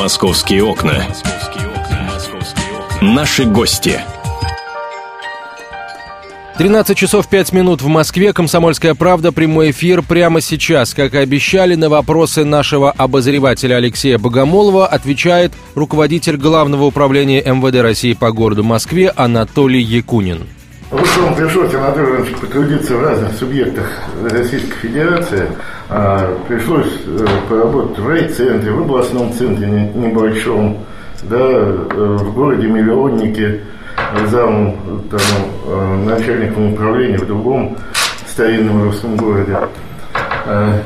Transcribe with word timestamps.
Московские 0.00 0.64
окна. 0.64 1.04
Наши 3.02 3.44
гости. 3.44 4.00
13 6.56 6.96
часов 6.96 7.28
5 7.28 7.52
минут 7.52 7.82
в 7.82 7.86
Москве. 7.86 8.32
Комсомольская 8.32 8.94
правда. 8.94 9.30
Прямой 9.30 9.72
эфир 9.72 10.00
прямо 10.00 10.40
сейчас. 10.40 10.94
Как 10.94 11.12
и 11.12 11.18
обещали, 11.18 11.74
на 11.74 11.90
вопросы 11.90 12.46
нашего 12.46 12.90
обозревателя 12.90 13.74
Алексея 13.74 14.16
Богомолова 14.16 14.86
отвечает 14.86 15.52
руководитель 15.74 16.38
Главного 16.38 16.84
управления 16.84 17.42
МВД 17.42 17.82
России 17.82 18.14
по 18.14 18.32
городу 18.32 18.64
Москве 18.64 19.12
Анатолий 19.14 19.82
Якунин. 19.82 20.46
Вам 20.90 21.36
пришлось, 21.36 21.72
Иванович, 21.72 22.34
потрудиться 22.40 22.96
в 22.96 23.04
разных 23.04 23.32
субъектах 23.34 23.86
Российской 24.28 24.74
Федерации. 24.74 25.46
А, 25.88 26.36
пришлось 26.48 26.92
э, 27.06 27.26
поработать 27.48 27.98
в 28.00 28.08
райцентре, 28.08 28.72
в 28.72 28.80
областном 28.80 29.32
центре 29.32 29.68
небольшом, 29.94 30.84
да, 31.22 31.38
э, 31.38 32.16
в 32.18 32.34
городе 32.34 32.66
Миллионнике, 32.66 33.60
зам 34.30 34.74
там, 35.12 35.20
э, 35.66 35.96
начальником 36.06 36.72
управления 36.72 37.18
в 37.18 37.26
другом 37.26 37.76
старинном 38.26 38.82
русском 38.82 39.16
городе. 39.16 39.58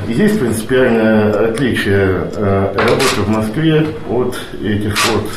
Есть 0.07 0.39
принципиальное 0.39 1.49
отличие 1.49 2.19
работы 2.35 3.21
в 3.25 3.29
Москве 3.29 3.87
от 4.09 4.37
этих 4.61 4.93
вот 5.07 5.29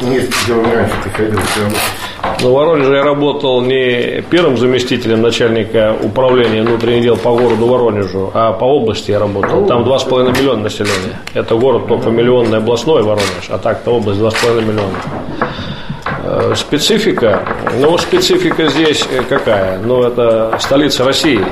мест, 0.00 0.32
где 0.44 0.54
раньше 0.54 0.94
приходилось 1.04 1.56
работать. 1.58 2.03
Но 2.42 2.52
Воронеже 2.52 2.96
я 2.96 3.02
работал 3.02 3.60
не 3.62 4.22
первым 4.30 4.56
заместителем 4.56 5.22
начальника 5.22 5.96
управления 6.02 6.62
внутренних 6.62 7.02
дел 7.02 7.16
по 7.16 7.34
городу 7.34 7.66
Воронежу, 7.66 8.30
а 8.34 8.52
по 8.52 8.64
области 8.64 9.10
я 9.10 9.18
работал. 9.18 9.66
Там 9.66 9.84
2,5 9.84 10.38
миллиона 10.38 10.62
населения. 10.62 11.20
Это 11.32 11.54
город 11.54 11.86
только 11.86 12.10
миллионный 12.10 12.58
областной 12.58 13.02
Воронеж, 13.02 13.48
а 13.48 13.58
так-то 13.58 13.92
область 13.92 14.20
2,5 14.20 14.62
миллиона. 14.62 14.98
Э, 16.26 16.54
специфика, 16.56 17.46
ну 17.80 17.98
специфика 17.98 18.68
здесь 18.68 19.06
какая? 19.28 19.78
Ну 19.78 20.02
это 20.02 20.56
столица 20.58 21.04
России, 21.04 21.44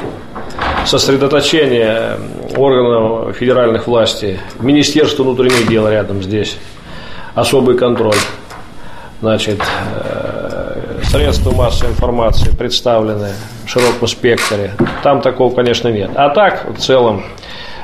сосредоточение 0.86 2.16
органов 2.56 3.36
федеральных 3.36 3.86
властей, 3.86 4.38
Министерство 4.60 5.24
внутренних 5.24 5.68
дел 5.68 5.88
рядом 5.88 6.22
здесь, 6.22 6.56
особый 7.34 7.76
контроль. 7.76 8.16
Значит, 9.20 9.60
э, 9.60 10.31
средства 11.12 11.50
массовой 11.50 11.90
информации 11.90 12.50
представлены 12.56 13.28
в 13.66 13.68
широком 13.68 14.08
спектре. 14.08 14.72
Там 15.02 15.20
такого, 15.20 15.54
конечно, 15.54 15.88
нет. 15.88 16.10
А 16.14 16.30
так, 16.30 16.66
в 16.74 16.80
целом, 16.80 17.22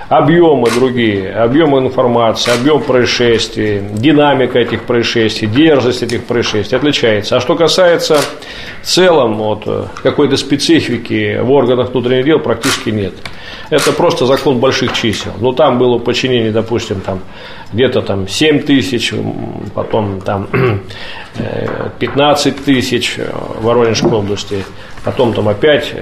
объемы 0.09 0.71
другие, 0.71 1.31
объемы 1.33 1.81
информации, 1.81 2.53
объем 2.59 2.83
происшествий, 2.83 3.83
динамика 3.93 4.59
этих 4.59 4.83
происшествий, 4.85 5.49
дерзость 5.49 6.03
этих 6.03 6.25
происшествий 6.25 6.79
отличается. 6.79 7.37
А 7.37 7.41
что 7.41 7.57
касается 7.57 8.19
в 8.83 8.87
целом 8.87 9.35
вот, 9.35 9.91
какой-то 10.03 10.37
специфики 10.37 11.39
в 11.41 11.51
органах 11.51 11.91
внутренних 11.91 12.25
дел 12.25 12.39
практически 12.39 12.91
нет. 12.91 13.13
Это 13.71 13.93
просто 13.93 14.25
закон 14.25 14.59
больших 14.59 14.95
чисел. 14.95 15.33
Ну, 15.41 15.53
там 15.53 15.79
было 15.79 15.99
подчинение, 15.99 16.53
допустим, 16.53 17.01
там 17.01 17.21
где-то 17.73 18.01
там 18.01 18.27
7 18.27 18.61
тысяч, 18.61 19.13
потом 19.75 20.23
там 20.23 20.49
15 21.99 22.47
э, 22.47 22.65
тысяч 22.65 23.19
в 23.19 23.63
Воронежской 23.63 24.13
области, 24.13 24.65
потом 25.05 25.35
там 25.35 25.49
опять 25.51 25.93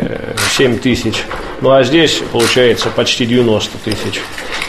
7 0.56 0.74
э, 0.74 0.78
тысяч. 0.78 1.24
Ну, 1.60 1.70
а 1.70 1.82
здесь 1.82 2.22
получается 2.32 2.90
почти 2.90 3.26
90 3.26 3.78
тысяч. 3.78 4.20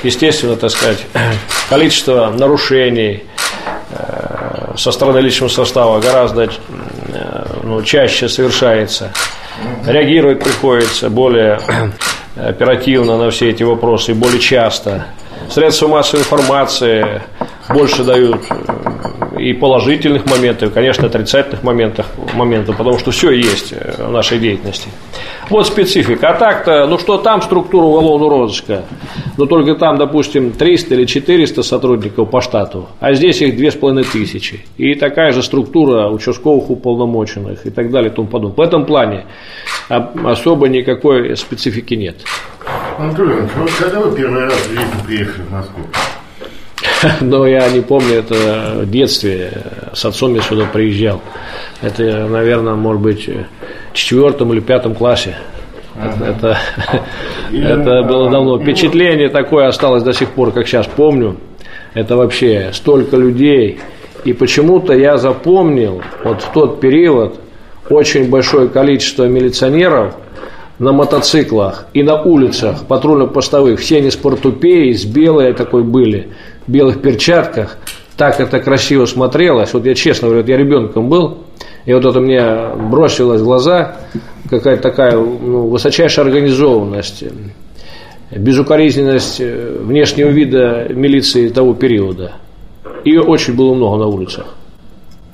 Естественно, 0.03 0.55
так 0.55 0.71
сказать, 0.71 1.05
количество 1.69 2.30
нарушений 2.30 3.23
э, 3.91 4.73
со 4.77 4.91
стороны 4.91 5.19
личного 5.19 5.49
состава 5.49 5.99
гораздо 5.99 6.49
ну, 7.63 7.81
чаще 7.81 8.30
совершается. 8.30 9.11
Реагировать 9.86 10.43
приходится 10.43 11.09
более 11.09 11.59
оперативно 12.36 13.17
на 13.17 13.31
все 13.31 13.49
эти 13.49 13.64
вопросы 13.64 14.14
более 14.14 14.39
часто. 14.39 15.08
Средства 15.49 15.87
массовой 15.87 16.21
информации 16.21 17.21
больше 17.69 18.04
дают 18.04 18.42
э, 18.49 18.55
и 19.37 19.53
положительных 19.53 20.25
моментов, 20.25 20.71
и, 20.71 20.73
конечно, 20.73 21.08
отрицательных 21.08 21.64
моментов, 21.64 22.05
моментов, 22.33 22.77
потому 22.77 22.98
что 22.99 23.11
все 23.11 23.31
есть 23.31 23.73
в 23.98 24.11
нашей 24.11 24.39
деятельности. 24.39 24.89
Вот 25.49 25.67
специфика. 25.67 26.30
А 26.30 26.33
так-то, 26.33 26.87
ну 26.87 26.98
что 26.98 27.17
там 27.17 27.42
структура 27.42 27.86
уголовного 27.86 28.30
розыска? 28.30 28.83
Ну 29.37 29.45
только 29.45 29.75
там, 29.75 29.98
допустим, 29.98 30.52
300 30.52 30.95
или 30.95 31.05
400 31.05 31.64
сотрудников 31.64 32.30
по 32.30 32.42
штату, 32.42 32.87
а 32.99 33.14
здесь 33.14 33.42
их 33.42 33.55
2500. 33.55 34.59
И 34.77 34.95
такая 34.95 35.31
же 35.31 35.43
структура 35.43 36.09
участковых 36.09 36.69
уполномоченных 36.69 37.65
и 37.65 37.69
так 37.69 37.92
далее 37.92 38.11
и 38.11 38.14
тому 38.14 38.27
подобное. 38.27 38.58
В 38.58 38.67
этом 38.67 38.86
плане 38.86 39.25
особо 39.89 40.67
никакой 40.67 41.36
специфики 41.37 41.93
нет. 41.93 42.17
Анатолий 42.98 43.33
Иванович, 43.33 43.52
вот 43.58 43.71
когда 43.71 43.99
вы 43.99 44.15
первый 44.17 44.43
раз 44.43 44.54
в 44.54 44.69
жизни 44.69 45.05
приехали 45.05 45.43
в 45.43 45.52
Москву? 45.52 45.83
Но 47.21 47.45
я 47.47 47.69
не 47.69 47.81
помню, 47.81 48.15
это 48.15 48.81
в 48.81 48.89
детстве. 48.89 49.52
С 49.93 50.05
отцом 50.05 50.35
я 50.35 50.41
сюда 50.41 50.65
приезжал. 50.65 51.21
Это, 51.81 52.27
наверное, 52.27 52.75
может 52.75 53.02
быть, 53.02 53.27
в 53.27 53.93
четвертом 53.93 54.53
или 54.53 54.59
пятом 54.59 54.95
классе. 54.95 55.36
Ага. 55.99 56.25
Это, 56.25 56.57
это 57.53 58.03
было 58.03 58.30
давно. 58.30 58.59
Впечатление 58.59 59.30
такое 59.30 59.67
осталось 59.67 60.03
до 60.03 60.13
сих 60.13 60.30
пор, 60.31 60.52
как 60.52 60.67
сейчас 60.67 60.87
помню. 60.87 61.37
Это 61.93 62.15
вообще 62.15 62.71
столько 62.73 63.17
людей. 63.17 63.80
И 64.23 64.33
почему-то 64.33 64.93
я 64.93 65.17
запомнил 65.17 66.02
вот 66.23 66.41
в 66.41 66.52
тот 66.52 66.80
период 66.80 67.39
очень 67.89 68.30
большое 68.30 68.67
количество 68.67 69.23
милиционеров 69.25 70.15
на 70.80 70.91
мотоциклах 70.91 71.87
и 71.93 72.03
на 72.03 72.21
улицах 72.21 72.83
патрульно-постовых. 72.87 73.80
Все 73.80 73.97
они 73.97 74.11
с 74.11 74.15
портупеей, 74.15 74.93
с 74.93 75.05
белой 75.05 75.53
такой 75.53 75.83
были 75.83 76.27
белых 76.67 77.02
перчатках, 77.02 77.78
так 78.17 78.39
это 78.39 78.60
красиво 78.60 79.05
смотрелось. 79.05 79.73
Вот 79.73 79.86
я 79.86 79.95
честно 79.95 80.28
говорю, 80.28 80.45
я 80.45 80.58
ребенком 80.58 81.10
был, 81.10 81.39
и 81.86 81.94
вот 81.94 82.05
это 82.05 82.20
мне 82.20 82.70
бросилось 82.89 83.42
в 83.42 83.45
глаза, 83.45 83.95
какая-то 84.50 84.82
такая 84.82 85.16
ну, 85.16 85.67
высочайшая 85.67 86.26
организованность, 86.26 87.23
безукоризненность 88.32 89.39
э, 89.39 89.78
внешнего 89.80 90.30
вида 90.30 90.88
милиции 90.89 91.50
того 91.50 91.73
периода. 91.73 92.33
И 93.05 93.17
очень 93.17 93.55
было 93.55 93.73
много 93.73 93.98
на 93.98 94.08
улицах. 94.08 94.55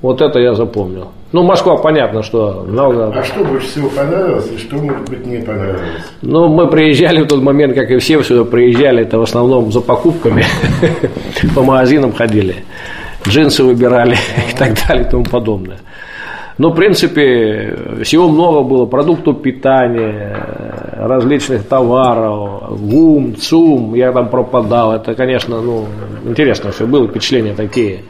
Вот 0.01 0.21
это 0.21 0.39
я 0.39 0.53
запомнил. 0.53 1.09
Ну, 1.33 1.41
Москва, 1.41 1.77
понятно, 1.77 2.21
что 2.21 2.63
много... 2.67 3.07
А 3.07 3.23
что 3.23 3.43
больше 3.43 3.67
всего 3.67 3.89
понравилось 3.89 4.51
и 4.53 4.57
что, 4.59 4.75
может 4.75 5.09
быть, 5.09 5.25
не 5.25 5.37
понравилось? 5.37 5.81
Ну, 6.21 6.47
мы 6.47 6.67
приезжали 6.67 7.23
в 7.23 7.27
тот 7.27 7.41
момент, 7.41 7.73
как 7.73 7.89
и 7.89 7.97
все 7.97 8.21
сюда 8.21 8.43
приезжали, 8.43 9.01
это 9.01 9.17
в 9.17 9.23
основном 9.23 9.71
за 9.71 9.81
покупками, 9.81 10.45
по 11.55 11.63
магазинам 11.63 12.13
ходили, 12.13 12.57
джинсы 13.27 13.63
выбирали 13.63 14.15
и 14.51 14.55
так 14.55 14.77
далее 14.87 15.07
и 15.07 15.09
тому 15.09 15.23
подобное. 15.23 15.79
Но, 16.59 16.69
в 16.69 16.75
принципе, 16.75 17.79
всего 18.03 18.29
много 18.29 18.61
было, 18.61 18.85
продуктов 18.85 19.41
питания, 19.41 20.37
различных 20.97 21.63
товаров, 21.63 22.79
гум, 22.79 23.35
цум, 23.35 23.95
я 23.95 24.11
там 24.11 24.29
пропадал. 24.29 24.93
Это, 24.93 25.15
конечно, 25.15 25.59
ну, 25.61 25.87
интересно 26.25 26.71
все 26.71 26.85
было, 26.85 27.07
впечатления 27.07 27.55
такие. 27.55 28.03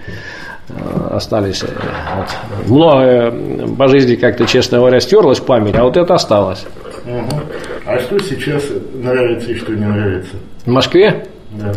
Э, 0.70 1.16
остались. 1.16 1.64
Э, 1.64 1.68
вот. 2.16 2.68
Многое 2.68 3.32
по 3.76 3.88
жизни 3.88 4.16
как-то, 4.16 4.46
честно 4.46 4.78
говоря, 4.78 5.00
стерлась 5.00 5.40
память, 5.40 5.76
а 5.76 5.84
вот 5.84 5.98
это 5.98 6.14
осталось. 6.14 6.66
Угу. 7.06 7.42
А 7.86 8.00
что 8.00 8.18
сейчас 8.20 8.64
нравится 8.94 9.52
и 9.52 9.56
что 9.56 9.74
не 9.74 9.86
нравится? 9.86 10.36
В 10.66 10.70
Москве? 10.70 11.28
Да. 11.52 11.74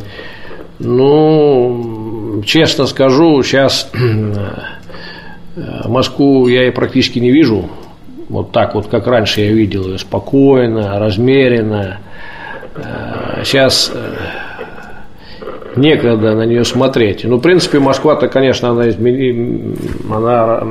Ну, 0.79 2.43
честно 2.45 2.87
скажу, 2.87 3.43
сейчас 3.43 3.91
э, 5.57 5.89
Москву 5.89 6.47
я 6.47 6.69
и 6.69 6.71
практически 6.71 7.19
не 7.19 7.33
вижу. 7.33 7.69
Вот 8.29 8.53
так 8.53 8.75
вот, 8.75 8.87
как 8.89 9.07
раньше 9.07 9.41
я 9.41 9.53
видел 9.53 9.87
ее, 9.89 9.99
спокойно, 9.99 10.99
размеренно. 10.99 11.99
Сейчас 13.45 13.93
некогда 15.77 16.35
на 16.35 16.45
нее 16.47 16.65
смотреть. 16.65 17.25
Ну, 17.25 17.37
в 17.37 17.41
принципе, 17.41 17.79
Москва-то, 17.79 18.29
конечно, 18.29 18.71
она, 18.71 18.89
измени... 18.89 19.77
она 20.11 20.63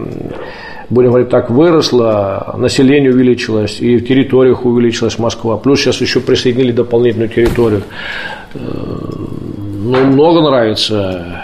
будем 0.89 1.09
говорить 1.09 1.29
так, 1.29 1.49
выросла, 1.49 2.55
население 2.57 3.11
увеличилось, 3.11 3.79
и 3.79 3.97
в 3.97 4.07
территориях 4.07 4.65
увеличилась 4.65 5.17
Москва. 5.19 5.57
Плюс 5.57 5.81
сейчас 5.81 6.01
еще 6.01 6.19
присоединили 6.19 6.71
дополнительную 6.71 7.29
территорию. 7.29 7.83
Э, 8.53 8.59
ну, 8.59 10.03
много 10.05 10.41
нравится. 10.41 11.41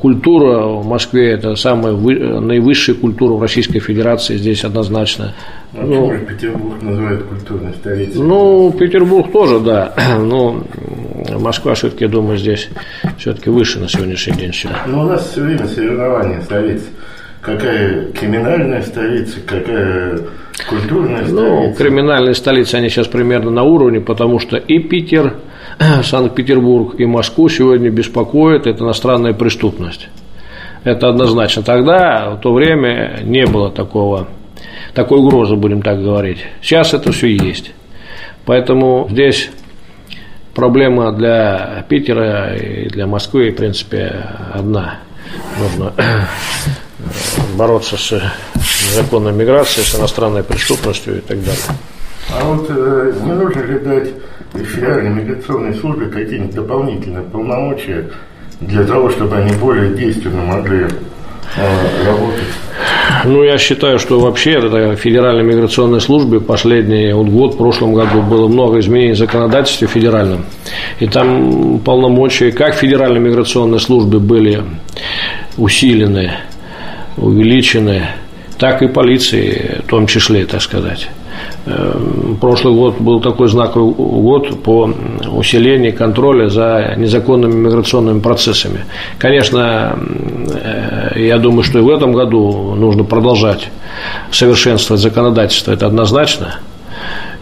Культура 0.00 0.66
в 0.66 0.86
Москве– 0.86 1.30
это 1.32 1.54
самая 1.54 1.92
наивысшая 1.94 2.94
культура 2.96 3.34
в 3.34 3.42
Российской 3.42 3.80
Федерации, 3.80 4.36
здесь 4.36 4.64
однозначно. 4.64 5.34
А 5.74 5.84
ну, 5.84 6.12
Петербург 6.18 6.82
называют 6.82 7.22
культурной 7.24 7.72
столицей? 7.74 8.22
Ну, 8.22 8.72
Петербург 8.72 9.30
тоже, 9.32 9.60
да. 9.60 9.94
Но 10.18 10.62
Москва 11.38 11.74
все-таки, 11.74 12.04
я 12.04 12.10
думаю, 12.10 12.38
здесь 12.38 12.68
все-таки 13.18 13.50
выше 13.50 13.78
на 13.80 13.88
сегодняшний 13.88 14.34
день 14.36 14.52
все. 14.52 14.68
Ну, 14.86 15.00
у 15.02 15.04
нас 15.04 15.28
все 15.30 15.42
время 15.42 15.66
соревнования 15.66 16.40
столиц. 16.42 16.82
Какая 17.40 18.06
криминальная 18.12 18.82
столица, 18.82 19.38
какая 19.46 20.18
культурная 20.68 21.22
Ну, 21.28 21.60
столица. 21.62 21.78
криминальные 21.78 22.34
столицы, 22.34 22.74
они 22.74 22.88
сейчас 22.88 23.06
примерно 23.06 23.50
на 23.50 23.62
уровне, 23.62 24.00
потому 24.00 24.40
что 24.40 24.56
и 24.56 24.78
Питер, 24.80 25.34
Санкт-Петербург, 26.02 26.94
и 26.98 27.06
Москву 27.06 27.48
сегодня 27.48 27.90
беспокоит 27.90 28.66
эта 28.66 28.82
иностранная 28.82 29.32
преступность. 29.32 30.08
Это 30.82 31.08
однозначно. 31.08 31.62
Тогда, 31.62 32.30
в 32.30 32.40
то 32.40 32.52
время, 32.52 33.20
не 33.22 33.44
было 33.46 33.70
такого, 33.70 34.26
такой 34.94 35.18
угрозы, 35.18 35.54
будем 35.56 35.82
так 35.82 36.02
говорить. 36.02 36.38
Сейчас 36.62 36.94
это 36.94 37.12
все 37.12 37.28
есть. 37.28 37.72
Поэтому 38.44 39.06
здесь 39.10 39.50
проблема 40.56 41.12
для 41.12 41.84
Питера 41.88 42.56
и 42.56 42.88
для 42.88 43.06
Москвы, 43.06 43.50
в 43.50 43.56
принципе, 43.56 44.26
одна. 44.52 44.98
Нужно 45.60 45.92
бороться 47.56 47.96
с 47.96 48.12
незаконной 48.90 49.32
миграцией, 49.32 49.86
с 49.86 49.94
иностранной 49.94 50.42
преступностью 50.42 51.18
и 51.18 51.20
так 51.20 51.38
далее. 51.38 51.62
А 52.32 52.44
вот 52.44 52.66
э, 52.70 53.12
не 53.22 53.32
нужно 53.32 53.60
ли 53.60 53.78
дать 53.78 54.08
федеральной 54.54 55.10
миграционной 55.10 55.74
службе 55.74 56.06
какие-нибудь 56.06 56.54
дополнительные 56.54 57.22
полномочия 57.22 58.10
для 58.60 58.84
того, 58.84 59.10
чтобы 59.10 59.36
они 59.36 59.54
более 59.56 59.94
действенно 59.94 60.42
могли 60.42 60.86
э, 61.56 62.06
работать? 62.06 62.44
Ну, 63.24 63.42
я 63.42 63.58
считаю, 63.58 63.98
что 63.98 64.20
вообще 64.20 64.52
это 64.52 64.96
Федеральной 64.96 65.44
миграционной 65.44 66.00
службе 66.00 66.40
последний 66.40 67.12
вот 67.12 67.28
год, 67.28 67.54
в 67.54 67.58
прошлом 67.58 67.94
году 67.94 68.22
было 68.22 68.48
много 68.48 68.80
изменений 68.80 69.12
в 69.12 69.18
законодательстве 69.18 69.88
федеральном. 69.88 70.44
И 71.00 71.06
там 71.06 71.78
полномочия 71.80 72.52
как 72.52 72.74
Федеральной 72.74 73.20
миграционной 73.20 73.80
службы 73.80 74.20
были 74.20 74.62
усилены, 75.56 76.32
увеличены, 77.16 78.02
так 78.58 78.82
и 78.82 78.88
полиции 78.88 79.80
в 79.84 79.88
том 79.88 80.06
числе, 80.06 80.44
так 80.44 80.62
сказать. 80.62 81.08
Эм, 81.66 82.38
Прошлый 82.40 82.74
год 82.74 83.00
был 83.00 83.20
такой 83.20 83.48
знаковый 83.48 83.92
год 83.94 84.62
по 84.62 84.90
усилению 85.32 85.94
контроля 85.94 86.48
за 86.48 86.94
незаконными 86.96 87.54
миграционными 87.54 88.20
процессами. 88.20 88.84
Конечно, 89.18 89.98
я 91.18 91.38
думаю, 91.38 91.62
что 91.62 91.78
и 91.78 91.82
в 91.82 91.90
этом 91.90 92.12
году 92.12 92.74
нужно 92.74 93.04
продолжать 93.04 93.68
совершенствовать 94.30 95.02
законодательство, 95.02 95.72
это 95.72 95.86
однозначно. 95.86 96.60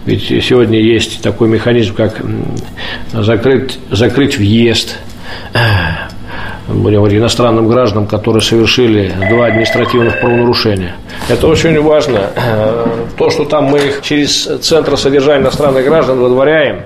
Ведь 0.06 0.24
сегодня 0.44 0.80
есть 0.80 1.22
такой 1.22 1.48
механизм, 1.48 1.94
как 1.94 2.20
закрыть, 3.12 3.78
закрыть 3.90 4.36
въезд 4.36 4.98
будем 6.68 6.98
говорить, 6.98 7.18
иностранным 7.18 7.68
гражданам, 7.68 8.06
которые 8.06 8.42
совершили 8.42 9.12
два 9.28 9.46
административных 9.46 10.20
правонарушения. 10.20 10.94
Это 11.28 11.46
очень 11.46 11.80
важно. 11.80 12.30
Э, 12.36 12.86
То, 13.16 13.30
что 13.30 13.44
там 13.44 13.64
мы 13.64 13.78
их 13.78 14.02
через 14.02 14.44
Центр 14.62 14.96
содержания 14.96 15.42
иностранных 15.42 15.84
граждан 15.84 16.18
выдворяем, 16.18 16.82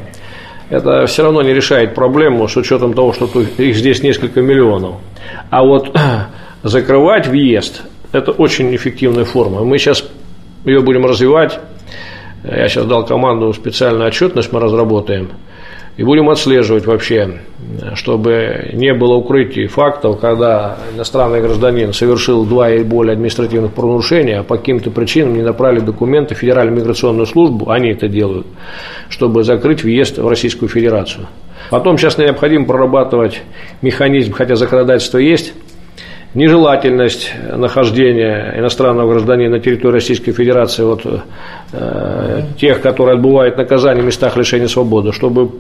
это 0.71 1.07
все 1.07 1.23
равно 1.23 1.43
не 1.43 1.55
решает 1.55 1.95
проблему 1.95 2.47
с 2.47 2.57
учетом 2.57 2.93
того, 2.93 3.13
что 3.13 3.31
их 3.57 3.77
здесь 3.77 4.03
несколько 4.03 4.43
миллионов. 4.43 4.97
А 5.51 5.63
вот 5.63 5.97
закрывать 6.63 7.27
въезд– 7.27 7.83
это 8.13 8.33
очень 8.33 8.75
эффективная 8.75 9.25
форма. 9.25 9.65
Мы 9.65 9.79
сейчас 9.79 10.05
ее 10.65 10.81
будем 10.81 11.05
развивать. 11.05 11.59
Я 12.45 12.69
сейчас 12.69 12.87
дал 12.87 13.05
команду 13.05 13.53
специальную 13.53 14.09
отчетность 14.09 14.53
мы 14.53 14.61
разработаем. 14.61 15.31
И 15.97 16.05
будем 16.05 16.31
отслеживать 16.31 16.87
вообще, 16.87 17.41
чтобы 17.95 18.71
не 18.73 18.95
было 18.95 19.15
укрытий 19.15 19.67
фактов, 19.67 20.21
когда 20.21 20.79
иностранный 20.95 21.41
гражданин 21.41 21.93
совершил 21.93 22.45
два 22.45 22.71
или 22.71 22.85
более 22.85 23.15
административных 23.15 23.73
правонарушения, 23.73 24.39
а 24.39 24.43
по 24.45 24.59
каким-то 24.59 24.93
причинам 24.93 25.35
не 25.35 25.43
направили 25.43 25.81
документы 25.81 26.37
в 26.37 26.39
Федеральную 26.39 26.77
миграционную 26.77 27.27
службу, 27.27 27.71
они 27.73 27.91
это 27.91 28.07
делают, 28.07 28.47
чтобы 29.09 29.43
закрыть 29.43 29.83
въезд 29.83 30.19
в 30.19 30.29
Российскую 30.29 30.69
Федерацию. 30.69 31.27
Потом 31.69 31.99
сейчас 31.99 32.17
необходимо 32.17 32.65
прорабатывать 32.65 33.43
механизм, 33.83 34.33
хотя 34.33 34.55
законодательство 34.55 35.19
есть, 35.19 35.53
нежелательность 36.35 37.33
нахождения 37.57 38.55
иностранного 38.59 39.11
гражданина 39.11 39.57
на 39.57 39.61
территории 39.61 39.95
Российской 39.95 40.33
Федерации 40.33 40.83
вот, 40.83 41.03
э, 41.73 42.43
тех, 42.61 42.81
которые 42.81 43.17
отбывают 43.17 43.57
наказание 43.57 44.03
в 44.03 44.07
местах 44.07 44.37
лишения 44.37 44.69
свободы, 44.69 45.13
чтобы 45.13 45.51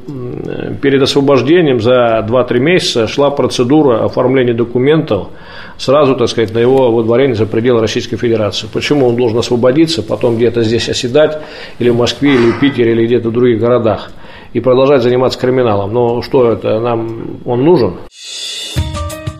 перед 0.82 1.02
освобождением 1.02 1.80
за 1.80 2.24
2-3 2.28 2.60
месяца 2.60 3.06
шла 3.06 3.30
процедура 3.30 4.04
оформления 4.04 4.54
документов 4.54 5.28
сразу, 5.78 6.16
так 6.16 6.28
сказать, 6.28 6.52
на 6.52 6.58
его 6.58 6.90
выдворение 6.92 7.34
за 7.34 7.46
пределы 7.46 7.80
Российской 7.80 8.16
Федерации. 8.16 8.68
Почему 8.72 9.06
он 9.06 9.16
должен 9.16 9.38
освободиться, 9.38 10.02
потом 10.02 10.36
где-то 10.36 10.62
здесь 10.62 10.88
оседать, 10.88 11.40
или 11.78 11.88
в 11.90 11.96
Москве, 11.96 12.34
или 12.34 12.50
в 12.50 12.60
Питере, 12.60 12.92
или 12.92 13.06
где-то 13.06 13.30
в 13.30 13.32
других 13.32 13.60
городах, 13.60 14.10
и 14.52 14.60
продолжать 14.60 15.02
заниматься 15.02 15.38
криминалом. 15.38 15.92
Но 15.92 16.22
что 16.22 16.52
это, 16.52 16.80
нам 16.80 17.38
он 17.44 17.64
нужен? 17.64 17.94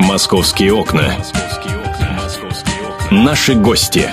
Московские 0.09 0.73
окна. 0.73 1.17
Наши 3.11 3.55
гости. 3.55 4.09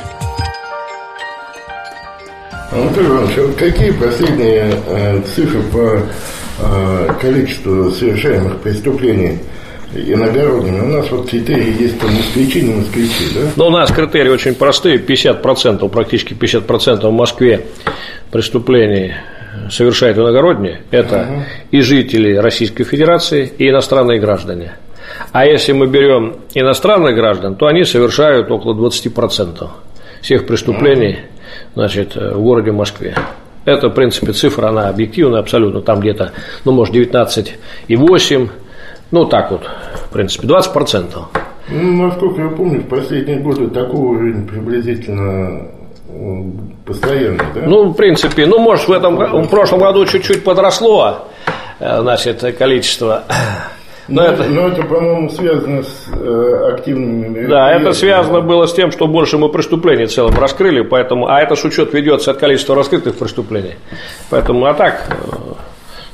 Анатолий 2.69 3.07
Иванович, 3.07 3.37
вот 3.37 3.55
какие 3.55 3.91
последние 3.91 4.73
э, 4.87 5.21
цифры 5.21 5.61
по 5.71 6.01
э, 6.59 7.13
количеству 7.21 7.91
совершаемых 7.91 8.59
преступлений 8.59 9.39
иногородними? 9.95 10.81
У 10.81 10.87
нас 10.87 11.09
вот 11.09 11.29
критерии 11.29 11.81
есть 11.81 11.97
там 11.97 12.13
москвичи, 12.13 12.61
не 12.63 12.73
москвичи, 12.73 13.33
да? 13.33 13.51
Но 13.55 13.67
у 13.67 13.71
нас 13.71 13.89
критерии 13.89 14.29
очень 14.29 14.53
простые. 14.53 14.97
50%, 14.97 15.87
практически 15.87 16.33
50% 16.33 17.07
в 17.07 17.11
Москве 17.13 17.67
преступлений 18.31 19.13
совершают 19.71 20.17
иногородние. 20.17 20.81
Это 20.91 21.45
и 21.71 21.79
жители 21.79 22.35
Российской 22.35 22.83
Федерации, 22.83 23.49
и 23.57 23.69
иностранные 23.69 24.19
граждане. 24.19 24.73
А 25.31 25.45
если 25.45 25.71
мы 25.71 25.87
берем 25.87 26.35
иностранных 26.53 27.15
граждан, 27.15 27.55
то 27.55 27.67
они 27.67 27.83
совершают 27.83 28.49
около 28.51 28.73
20% 28.73 29.67
всех 30.21 30.47
преступлений 30.47 31.19
значит, 31.75 32.15
в 32.15 32.41
городе 32.41 32.71
Москве. 32.71 33.15
Это, 33.65 33.89
в 33.89 33.93
принципе, 33.93 34.31
цифра, 34.31 34.67
она 34.67 34.89
объективная 34.89 35.39
абсолютно. 35.39 35.81
Там 35.81 35.99
где-то, 35.99 36.31
ну, 36.65 36.71
может, 36.71 36.93
19,8, 36.95 38.49
ну, 39.11 39.25
так 39.25 39.51
вот, 39.51 39.63
в 39.93 40.13
принципе, 40.13 40.47
20%. 40.47 41.25
Ну, 41.69 42.07
насколько 42.07 42.41
я 42.41 42.49
помню, 42.49 42.81
в 42.81 42.87
последние 42.87 43.39
годы 43.39 43.67
такой 43.67 43.99
уровень 43.99 44.47
приблизительно 44.47 45.67
э, 46.07 46.43
постоянный, 46.85 47.39
да? 47.55 47.61
Ну, 47.65 47.89
в 47.89 47.93
принципе, 47.95 48.45
ну, 48.45 48.59
может, 48.59 48.87
в 48.87 48.91
этом 48.91 49.15
в 49.15 49.49
прошлом 49.49 49.79
году 49.79 50.05
чуть-чуть 50.05 50.43
подросло, 50.43 51.27
э, 51.79 52.01
значит, 52.01 52.43
количество. 52.57 53.23
Но 54.07 54.21
но, 54.21 54.27
это, 54.27 54.43
но 54.43 54.67
это, 54.67 54.83
по-моему, 54.83 55.29
связано 55.29 55.81
с 55.81 56.07
э, 56.13 56.73
активными 56.73 57.47
да, 57.47 57.71
это 57.71 57.91
связано 57.93 58.41
было 58.41 58.67
с 58.67 58.73
тем, 58.73 58.91
что 58.91 59.07
больше 59.07 59.37
мы 59.37 59.49
преступлений 59.49 60.05
в 60.05 60.11
целом 60.11 60.37
раскрыли, 60.37 60.81
поэтому, 60.81 61.27
а 61.27 61.41
это 61.41 61.55
с 61.55 61.63
учет 61.63 61.93
ведется 61.93 62.31
от 62.31 62.37
количества 62.37 62.75
раскрытых 62.75 63.15
преступлений. 63.15 63.75
Поэтому, 64.29 64.65
а 64.65 64.75
так, 64.75 65.07
э, 65.09 65.35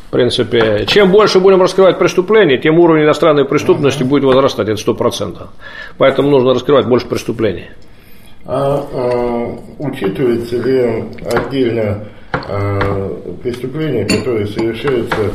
в 0.07 0.11
принципе, 0.11 0.85
чем 0.87 1.11
больше 1.11 1.39
будем 1.39 1.61
раскрывать 1.61 1.99
преступлений, 1.99 2.57
тем 2.57 2.79
уровень 2.79 3.03
иностранной 3.03 3.45
преступности 3.45 4.03
будет 4.03 4.23
возрастать, 4.23 4.69
это 4.69 4.77
сто 4.77 4.93
процентов. 4.93 5.49
Поэтому 5.97 6.29
нужно 6.29 6.53
раскрывать 6.53 6.85
больше 6.85 7.07
преступлений. 7.07 7.69
А, 8.45 8.85
а, 8.91 9.57
учитывается 9.79 10.57
ли 10.57 11.05
отдельно 11.31 12.07
а, 12.33 13.37
преступления, 13.43 14.05
которые 14.05 14.47
совершаются, 14.47 15.31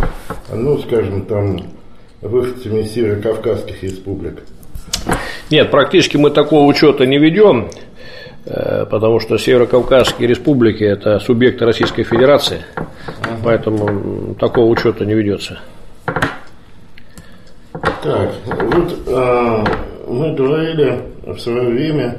ну, 0.52 0.78
скажем, 0.78 1.22
там, 1.26 1.58
выходцами 2.20 2.80
из 2.80 2.92
северокавказских 2.92 3.82
республик? 3.82 4.42
Нет, 5.50 5.70
практически 5.70 6.16
мы 6.16 6.30
такого 6.30 6.66
учета 6.66 7.06
не 7.06 7.18
ведем, 7.18 7.68
э, 8.44 8.86
потому 8.90 9.20
что 9.20 9.38
Северокавказские 9.38 10.28
республики– 10.28 10.84
это 10.84 11.18
субъекты 11.20 11.64
Российской 11.64 12.02
Федерации, 12.02 12.62
поэтому 13.44 14.34
такого 14.34 14.66
учета 14.66 15.04
не 15.04 15.14
ведется. 15.14 15.60
Так, 18.02 18.32
вот 18.46 19.08
а, 19.08 19.64
мы 20.06 20.32
говорили 20.34 21.00
в 21.26 21.38
свое 21.38 21.68
время, 21.68 22.18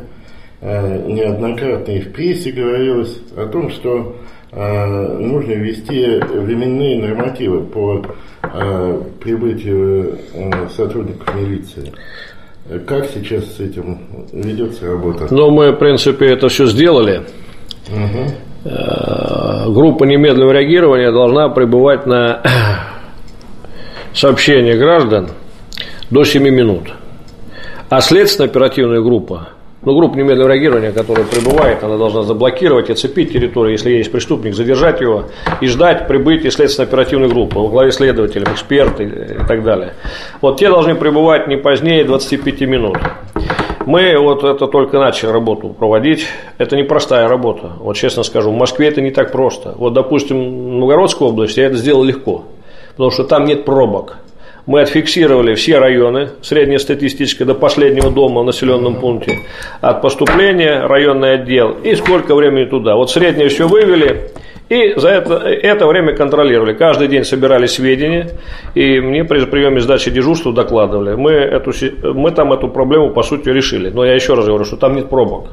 а, 0.61 0.97
неоднократно 0.97 1.91
и 1.91 2.01
в 2.01 2.11
прессе 2.11 2.51
говорилось 2.51 3.17
о 3.35 3.45
том, 3.45 3.69
что 3.69 4.17
нужно 4.57 5.53
ввести 5.53 6.19
временные 6.19 6.99
нормативы 6.99 7.63
по 7.63 8.01
а, 8.41 9.03
прибытию 9.21 10.17
а, 10.33 10.67
сотрудников 10.69 11.35
милиции. 11.35 11.91
Как 12.85 13.05
сейчас 13.13 13.45
с 13.55 13.59
этим 13.59 13.99
ведется 14.33 14.87
работа? 14.87 15.27
Но 15.33 15.51
мы, 15.51 15.71
в 15.71 15.77
принципе, 15.77 16.27
это 16.27 16.49
все 16.49 16.65
сделали. 16.65 17.23
Э, 18.65 19.69
Группа 19.69 20.03
немедленного 20.03 20.51
реагирования 20.51 21.11
должна 21.11 21.49
пребывать 21.49 22.05
на 22.05 22.41
сообщения 24.13 24.75
граждан 24.75 25.29
до 26.09 26.23
7 26.23 26.43
минут. 26.43 26.93
А 27.89 28.01
следственная 28.01 28.49
оперативная 28.49 29.01
группа 29.01 29.49
ну, 29.83 29.95
группа 29.95 30.15
немедленного 30.15 30.53
реагирования, 30.53 30.91
которая 30.91 31.25
прибывает, 31.25 31.83
она 31.83 31.97
должна 31.97 32.23
заблокировать, 32.23 32.89
оцепить 32.89 33.31
территорию, 33.31 33.73
если 33.73 33.91
есть 33.91 34.11
преступник, 34.11 34.55
задержать 34.55 35.01
его 35.01 35.25
и 35.61 35.67
ждать 35.67 36.07
прибытия 36.07 36.49
следственно-оперативной 36.49 37.29
группы 37.29 37.59
во 37.59 37.69
главе 37.69 37.91
следователем, 37.91 38.51
эксперты 38.51 39.03
и 39.03 39.47
так 39.47 39.63
далее. 39.63 39.93
Вот 40.41 40.59
те 40.59 40.69
должны 40.69 40.95
прибывать 40.95 41.47
не 41.47 41.57
позднее 41.57 42.03
25 42.03 42.61
минут. 42.61 42.97
Мы 43.85 44.17
вот 44.19 44.43
это 44.43 44.67
только 44.67 44.99
начали 44.99 45.29
работу 45.29 45.69
проводить. 45.69 46.25
Это 46.57 46.75
непростая 46.75 47.29
работа. 47.29 47.73
Вот 47.79 47.95
честно 47.95 48.23
скажу, 48.23 48.51
в 48.51 48.55
Москве 48.57 48.89
это 48.89 48.99
не 48.99 49.11
так 49.11 49.31
просто. 49.31 49.75
Вот, 49.77 49.93
допустим, 49.93 50.37
в 50.37 50.79
Новгородской 50.79 51.27
области 51.27 51.61
я 51.61 51.67
это 51.67 51.75
сделал 51.75 52.03
легко. 52.03 52.43
Потому 52.91 53.11
что 53.11 53.23
там 53.23 53.45
нет 53.45 53.63
пробок 53.63 54.17
мы 54.67 54.81
отфиксировали 54.81 55.55
все 55.55 55.79
районы, 55.79 56.29
среднестатистическое 56.41 57.47
до 57.47 57.55
последнего 57.55 58.11
дома 58.11 58.41
в 58.41 58.45
населенном 58.45 58.99
пункте, 58.99 59.39
от 59.81 60.01
поступления 60.01 60.85
районный 60.85 61.35
отдел 61.35 61.71
и 61.71 61.95
сколько 61.95 62.35
времени 62.35 62.65
туда. 62.65 62.95
Вот 62.95 63.09
среднее 63.09 63.47
все 63.47 63.67
вывели, 63.67 64.29
и 64.69 64.93
за 64.97 65.09
это, 65.09 65.35
это 65.35 65.87
время 65.87 66.13
контролировали. 66.13 66.73
Каждый 66.73 67.07
день 67.07 67.23
собирали 67.23 67.65
сведения, 67.67 68.31
и 68.75 68.99
мне 68.99 69.23
при 69.23 69.45
приеме 69.45 69.79
сдачи 69.79 70.11
дежурства 70.11 70.51
докладывали. 70.51 71.15
Мы, 71.15 71.31
эту, 71.31 71.71
мы 72.13 72.31
там 72.31 72.51
эту 72.51 72.67
проблему, 72.67 73.11
по 73.11 73.23
сути, 73.23 73.47
решили. 73.47 73.89
Но 73.89 74.05
я 74.05 74.13
еще 74.13 74.33
раз 74.33 74.45
говорю, 74.45 74.65
что 74.65 74.75
там 74.75 74.95
нет 74.95 75.09
пробок. 75.09 75.47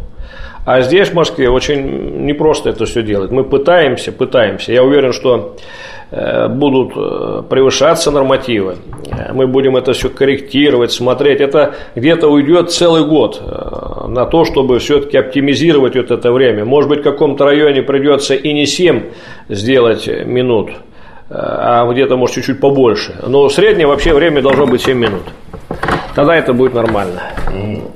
А 0.65 0.81
здесь, 0.81 1.09
в 1.09 1.15
Москве, 1.15 1.51
очень 1.51 2.25
непросто 2.25 2.71
это 2.71 2.87
все 2.87 3.03
делать. 3.03 3.31
Мы 3.31 3.45
пытаемся, 3.45 4.13
пытаемся. 4.13 4.73
Я 4.73 4.83
уверен, 4.83 5.13
что 5.13 5.57
Э, 6.17 6.47
будут 6.47 6.93
э, 6.95 7.43
превышаться 7.49 8.13
нормативы, 8.13 8.77
мы 9.33 9.49
будем 9.49 9.77
это 9.77 9.95
все 9.95 10.09
корректировать, 10.09 10.93
смотреть. 10.93 11.41
Это 11.41 11.75
где-то 11.97 12.29
уйдет 12.29 12.71
целый 12.71 13.05
год 13.05 13.43
э, 13.45 14.07
на 14.09 14.25
то, 14.25 14.45
чтобы 14.45 14.79
все-таки 14.79 15.17
оптимизировать 15.17 15.97
вот 15.97 16.13
это 16.13 16.31
время. 16.31 16.65
Может 16.65 16.89
быть, 16.89 17.01
в 17.01 17.03
каком-то 17.03 17.45
районе 17.45 17.83
придется 17.83 18.35
и 18.35 18.53
не 18.53 18.65
7 18.65 19.03
сделать 19.49 20.07
минут, 20.07 20.71
а 21.31 21.91
где-то, 21.91 22.17
может, 22.17 22.37
чуть-чуть 22.37 22.61
побольше. 22.61 23.17
Но 23.27 23.49
среднее 23.49 23.89
вообще 23.89 24.15
время 24.15 24.41
должно 24.41 24.67
быть 24.67 24.83
7 24.83 24.97
минут. 24.97 25.23
Тогда 26.15 26.37
это 26.37 26.53
будет 26.53 26.75
нормально. 26.75 27.21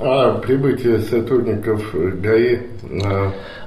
А 0.01 0.39
прибытие 0.39 0.99
сотрудников 0.99 1.95
ГАИ 1.95 2.59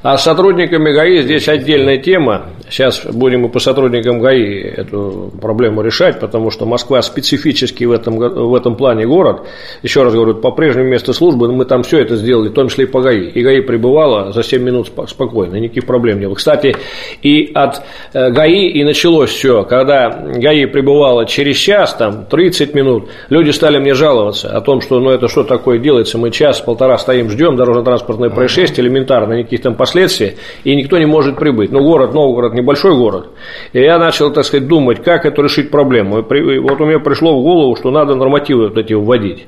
а 0.04 0.18
с 0.18 0.24
сотрудниками 0.24 0.92
ГАИ 0.92 1.22
здесь 1.22 1.48
отдельная 1.48 1.98
тема. 1.98 2.48
Сейчас 2.70 3.06
будем 3.06 3.46
и 3.46 3.50
по 3.50 3.60
сотрудникам 3.60 4.20
ГАИ 4.20 4.62
эту 4.62 5.32
проблему 5.40 5.84
решать, 5.84 6.20
потому 6.20 6.50
что 6.50 6.66
Москва 6.66 7.02
специфический 7.04 7.86
в 7.86 7.92
этом, 7.92 8.18
в 8.18 8.56
этом 8.56 8.76
плане 8.76 9.06
город. 9.06 9.48
Еще 9.84 10.02
раз 10.02 10.14
говорю, 10.14 10.36
по-прежнему 10.36 10.88
место 10.88 11.14
службы 11.14 11.52
мы 11.52 11.66
там 11.66 11.84
все 11.84 12.00
это 12.00 12.16
сделали, 12.16 12.50
в 12.50 12.54
том 12.54 12.70
числе 12.70 12.86
и 12.86 12.88
по 12.88 13.02
ГАИ. 13.02 13.30
И 13.30 13.44
ГАИ 13.44 13.62
пребывала 13.62 14.32
за 14.32 14.42
7 14.42 14.64
минут 14.64 14.92
спокойно, 15.08 15.58
никаких 15.58 15.86
проблем 15.86 16.20
не 16.20 16.26
было. 16.26 16.36
Кстати, 16.36 16.76
и 17.22 17.52
от 17.54 17.84
э, 18.14 18.32
ГАИ 18.32 18.70
и 18.70 18.84
началось 18.84 19.30
все. 19.30 19.64
Когда 19.64 20.10
ГАИ 20.10 20.66
пребывала 20.66 21.28
через 21.28 21.58
час, 21.58 21.94
там 21.94 22.26
30 22.26 22.74
минут, 22.74 23.10
люди 23.30 23.52
стали 23.52 23.78
мне 23.78 23.94
жаловаться 23.94 24.50
о 24.50 24.62
том, 24.62 24.82
что 24.82 25.00
ну 25.00 25.12
это 25.12 25.28
что 25.28 25.44
такое 25.44 25.78
делается, 25.78 26.18
мы 26.18 26.32
час-полтора 26.32 26.98
стоим, 26.98 27.30
ждем 27.30 27.56
дорожно-транспортное 27.56 28.32
происшествие, 28.32 28.88
элементарно, 28.88 29.11
никаких 29.20 29.62
там 29.62 29.76
последствий, 29.76 30.36
и 30.64 30.76
никто 30.76 30.98
не 30.98 31.06
может 31.06 31.38
прибыть. 31.38 31.72
Ну, 31.72 31.82
город, 31.84 32.14
Новгород, 32.14 32.54
небольшой 32.54 32.96
город. 32.96 33.30
И 33.74 33.80
я 33.80 33.98
начал, 33.98 34.32
так 34.32 34.46
сказать, 34.46 34.68
думать, 34.68 35.04
как 35.04 35.26
это 35.26 35.42
решить 35.42 35.72
проблему. 35.72 36.20
И 36.20 36.60
вот 36.60 36.82
у 36.82 36.86
меня 36.86 37.00
пришло 37.00 37.40
в 37.40 37.44
голову, 37.44 37.76
что 37.76 37.92
надо 37.92 38.16
нормативы 38.16 38.70
вот 38.70 38.78
эти 38.78 38.94
вводить. 38.94 39.48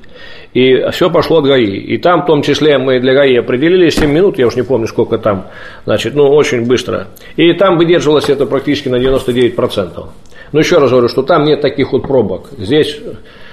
И 0.52 0.88
все 0.92 1.10
пошло 1.10 1.38
от 1.38 1.46
ГАИ. 1.46 1.78
И 1.78 1.98
там, 1.98 2.22
в 2.22 2.26
том 2.26 2.42
числе, 2.42 2.78
мы 2.78 3.00
для 3.00 3.14
ГАИ 3.14 3.36
определили 3.36 3.88
7 3.88 4.10
минут, 4.10 4.38
я 4.38 4.46
уж 4.46 4.54
не 4.54 4.62
помню, 4.62 4.86
сколько 4.86 5.18
там, 5.18 5.46
значит, 5.84 6.14
ну, 6.14 6.28
очень 6.28 6.66
быстро. 6.66 7.08
И 7.36 7.52
там 7.54 7.76
выдерживалось 7.76 8.28
это 8.28 8.46
практически 8.46 8.88
на 8.88 8.96
99%. 8.96 10.06
Но 10.52 10.60
еще 10.60 10.78
раз 10.78 10.90
говорю, 10.90 11.08
что 11.08 11.22
там 11.22 11.44
нет 11.44 11.60
таких 11.60 11.92
вот 11.92 12.02
пробок. 12.06 12.50
Здесь 12.56 13.00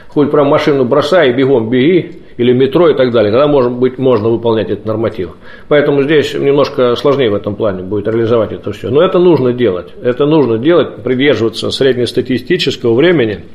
хоть 0.09 0.29
прям 0.29 0.47
машину 0.47 0.85
бросай 0.85 1.33
бегом 1.33 1.69
беги, 1.69 2.20
или 2.37 2.53
метро 2.53 2.89
и 2.89 2.95
так 2.95 3.11
далее, 3.11 3.31
тогда 3.31 3.47
может 3.47 3.71
быть 3.71 3.97
можно 3.97 4.29
выполнять 4.29 4.69
этот 4.69 4.85
норматив. 4.85 5.31
Поэтому 5.67 6.03
здесь 6.03 6.33
немножко 6.33 6.95
сложнее 6.95 7.29
в 7.29 7.35
этом 7.35 7.55
плане 7.55 7.83
будет 7.83 8.07
реализовать 8.07 8.51
это 8.51 8.71
все. 8.71 8.89
Но 8.89 9.01
это 9.01 9.19
нужно 9.19 9.53
делать. 9.53 9.89
Это 10.01 10.25
нужно 10.25 10.57
делать, 10.57 11.03
придерживаться 11.03 11.71
среднестатистического 11.71 12.93
времени, 12.93 13.45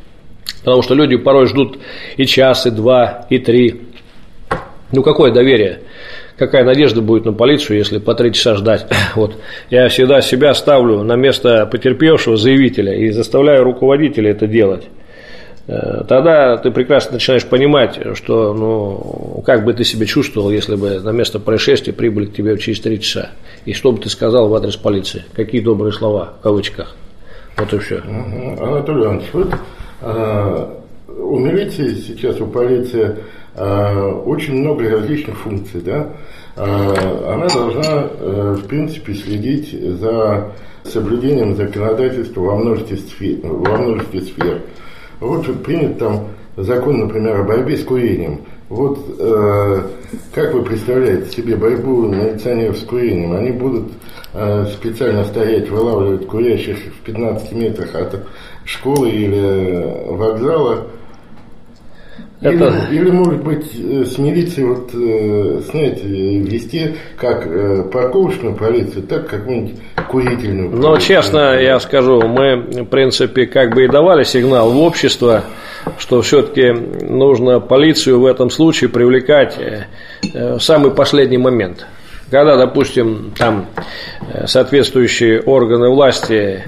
потому 0.65 0.83
что 0.83 0.95
люди 0.95 1.17
порой 1.17 1.47
ждут 1.47 1.79
и 2.17 2.27
час, 2.27 2.67
и 2.67 2.71
два, 2.71 3.27
и 3.31 3.39
три. 3.39 3.83
Ну 4.93 5.03
какое 5.03 5.33
доверие? 5.33 5.81
Какая 6.37 6.65
надежда 6.65 7.01
будет 7.01 7.25
на 7.25 7.33
полицию, 7.33 7.79
если 7.79 7.99
по 7.99 8.15
три 8.15 8.33
часа 8.33 8.57
ждать? 8.57 8.87
Вот. 9.15 9.37
Я 9.71 9.89
всегда 9.89 10.21
себя 10.21 10.53
ставлю 10.53 11.03
на 11.03 11.17
место 11.17 11.67
потерпевшего 11.67 12.37
заявителя 12.37 12.95
и 12.95 13.11
заставляю 13.11 13.65
руководителя 13.65 14.31
это 14.31 14.47
делать. 14.47 14.85
Э, 15.69 16.05
тогда 16.07 16.57
ты 16.59 16.71
прекрасно 16.71 17.15
начинаешь 17.15 17.45
понимать, 17.45 17.99
что, 18.15 18.55
ну, 18.55 19.43
как 19.45 19.65
бы 19.65 19.73
ты 19.73 19.85
себя 19.85 20.07
чувствовал, 20.07 20.51
если 20.51 20.77
бы 20.77 21.01
на 21.01 21.11
место 21.11 21.41
происшествия 21.41 21.93
прибыли 21.93 22.27
к 22.27 22.35
тебе 22.35 22.57
через 22.59 22.81
три 22.81 23.01
часа. 23.01 23.31
И 23.65 23.73
что 23.73 23.93
бы 23.93 24.01
ты 24.01 24.09
сказал 24.09 24.49
в 24.49 24.55
адрес 24.55 24.77
полиции? 24.77 25.25
Какие 25.33 25.61
добрые 25.61 25.93
слова, 25.93 26.35
в 26.39 26.43
кавычках. 26.43 26.95
Вот 27.57 27.73
и 27.73 27.79
все. 27.79 28.01
Анатолий 28.61 29.05
Иванович, 29.05 29.27
вот 29.33 29.49
а, 30.03 30.83
у 31.09 31.39
милиции 31.39 31.95
сейчас, 31.95 32.41
у 32.41 32.47
полиции 32.47 33.17
а, 33.55 34.11
очень 34.11 34.61
много 34.61 34.89
различных 34.89 35.37
функций, 35.39 35.81
да? 35.81 36.09
А, 36.57 37.35
она 37.35 37.49
должна, 37.49 38.09
в 38.55 38.67
принципе, 38.67 39.15
следить 39.15 39.73
за 39.73 40.53
соблюдением 40.85 41.57
законодательства 41.57 42.41
во 42.41 42.57
множестве 42.57 42.99
сфер. 42.99 43.39
Во 43.43 43.77
множестве 43.79 44.21
сфер. 44.21 44.61
Вот 45.21 45.63
принят 45.63 45.99
там 45.99 46.29
закон, 46.57 47.01
например, 47.01 47.41
о 47.41 47.45
борьбе 47.45 47.77
с 47.77 47.85
курением. 47.85 48.43
Вот 48.69 48.99
э, 49.19 49.83
как 50.35 50.53
вы 50.53 50.63
представляете 50.63 51.31
себе 51.31 51.57
борьбу 51.57 52.09
милиционеров 52.09 52.77
с 52.79 52.83
курением? 52.83 53.33
Они 53.33 53.51
будут 53.53 53.93
э, 54.33 54.67
специально 54.67 55.25
стоять, 55.25 55.71
вылавливать 55.71 56.27
курящих 56.27 56.79
в 56.79 57.05
15 57.05 57.53
метрах 57.53 57.95
от 57.95 58.27
школы 58.65 59.09
или 59.11 60.13
вокзала, 60.13 60.87
это... 62.41 62.87
Или, 62.91 63.01
или, 63.01 63.11
может 63.11 63.43
быть, 63.43 63.65
с 63.73 64.19
милицией 64.19 64.67
вот, 64.67 64.91
э, 64.93 65.63
снять, 65.71 66.05
вести 66.05 66.95
как 67.17 67.47
э, 67.47 67.83
парковочную 67.85 68.55
полицию, 68.55 69.05
так 69.05 69.29
какую-нибудь 69.29 69.77
курительную. 70.17 70.71
Ну, 70.71 70.97
честно, 70.99 71.61
я 71.61 71.79
скажу, 71.79 72.23
мы, 72.23 72.57
в 72.57 72.85
принципе, 72.87 73.47
как 73.47 73.75
бы 73.75 73.85
и 73.85 73.89
давали 73.89 74.25
сигнал 74.25 74.71
в 74.71 74.81
общество, 74.81 75.45
что 75.99 76.23
все-таки 76.23 76.71
нужно 76.71 77.61
полицию 77.61 78.21
в 78.21 78.27
этом 78.27 78.49
случае 78.49 78.89
привлекать 78.89 79.59
в 80.33 80.59
самый 80.59 80.91
последний 80.91 81.39
момент. 81.39 81.87
Когда, 82.29 82.57
допустим, 82.57 83.33
там 83.39 83.67
э, 84.33 84.49
соответствующие 84.49 85.41
органы 85.43 85.89
власти 85.91 86.65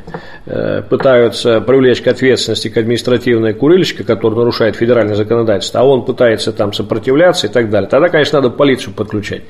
э, 0.46 0.82
пытаются 0.88 1.60
привлечь 1.60 2.00
к 2.00 2.06
ответственности 2.06 2.68
к 2.68 2.76
административной 2.76 3.54
курильщика, 3.54 4.04
который 4.04 4.36
нарушает 4.36 4.76
федеральное 4.76 5.16
законодательство, 5.16 5.80
а 5.80 5.84
он 5.84 6.04
пытается 6.04 6.52
там 6.52 6.72
сопротивляться 6.72 7.48
и 7.48 7.50
так 7.50 7.70
далее, 7.70 7.90
тогда, 7.90 8.08
конечно, 8.08 8.40
надо 8.40 8.54
полицию 8.54 8.94
подключать. 8.94 9.42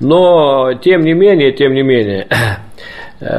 Но, 0.00 0.72
тем 0.82 1.02
не 1.02 1.12
менее, 1.12 1.52
тем 1.52 1.74
не 1.74 1.82
менее, 1.82 2.28
Э, 2.30 2.36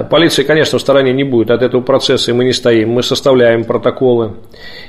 полиция, 0.10 0.46
конечно, 0.46 0.78
в 0.78 0.82
стороне 0.82 1.14
не 1.14 1.24
будет 1.24 1.52
от 1.52 1.62
этого 1.62 1.82
процесса, 1.82 2.32
и 2.32 2.34
мы 2.34 2.46
не 2.46 2.54
стоим. 2.54 2.92
Мы 2.92 3.04
составляем 3.04 3.64
протоколы, 3.64 4.34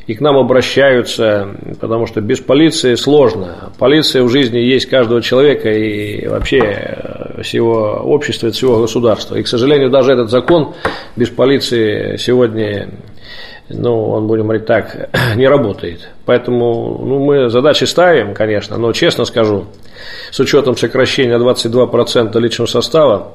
и 0.07 0.15
к 0.15 0.21
нам 0.21 0.37
обращаются, 0.37 1.49
потому 1.81 2.07
что 2.07 2.21
без 2.21 2.41
полиции 2.41 2.95
сложно. 2.95 3.73
Полиция 3.79 4.23
в 4.23 4.29
жизни 4.29 4.59
есть 4.59 4.87
каждого 4.87 5.23
человека 5.23 5.71
и 5.71 6.27
вообще 6.29 6.59
э, 6.59 7.43
всего 7.43 8.01
общества, 8.05 8.51
всего 8.51 8.81
государства. 8.81 9.37
И, 9.37 9.43
к 9.43 9.49
сожалению, 9.49 9.91
даже 9.91 10.13
этот 10.13 10.31
закон 10.31 10.75
без 11.17 11.29
полиции 11.31 12.17
сегодня 12.17 12.91
ну, 13.69 14.11
он, 14.11 14.27
будем 14.27 14.45
говорить 14.45 14.67
так, 14.67 15.11
не 15.37 15.49
работает. 15.49 16.09
Поэтому 16.27 16.99
ну, 17.03 17.19
мы 17.19 17.49
задачи 17.49 17.85
ставим, 17.85 18.35
конечно, 18.35 18.77
но 18.77 18.93
честно 18.93 19.25
скажу, 19.25 19.67
с 20.31 20.39
учетом 20.41 20.77
сокращения 20.77 21.39
22% 21.39 22.39
личного 22.41 22.67
состава, 22.67 23.33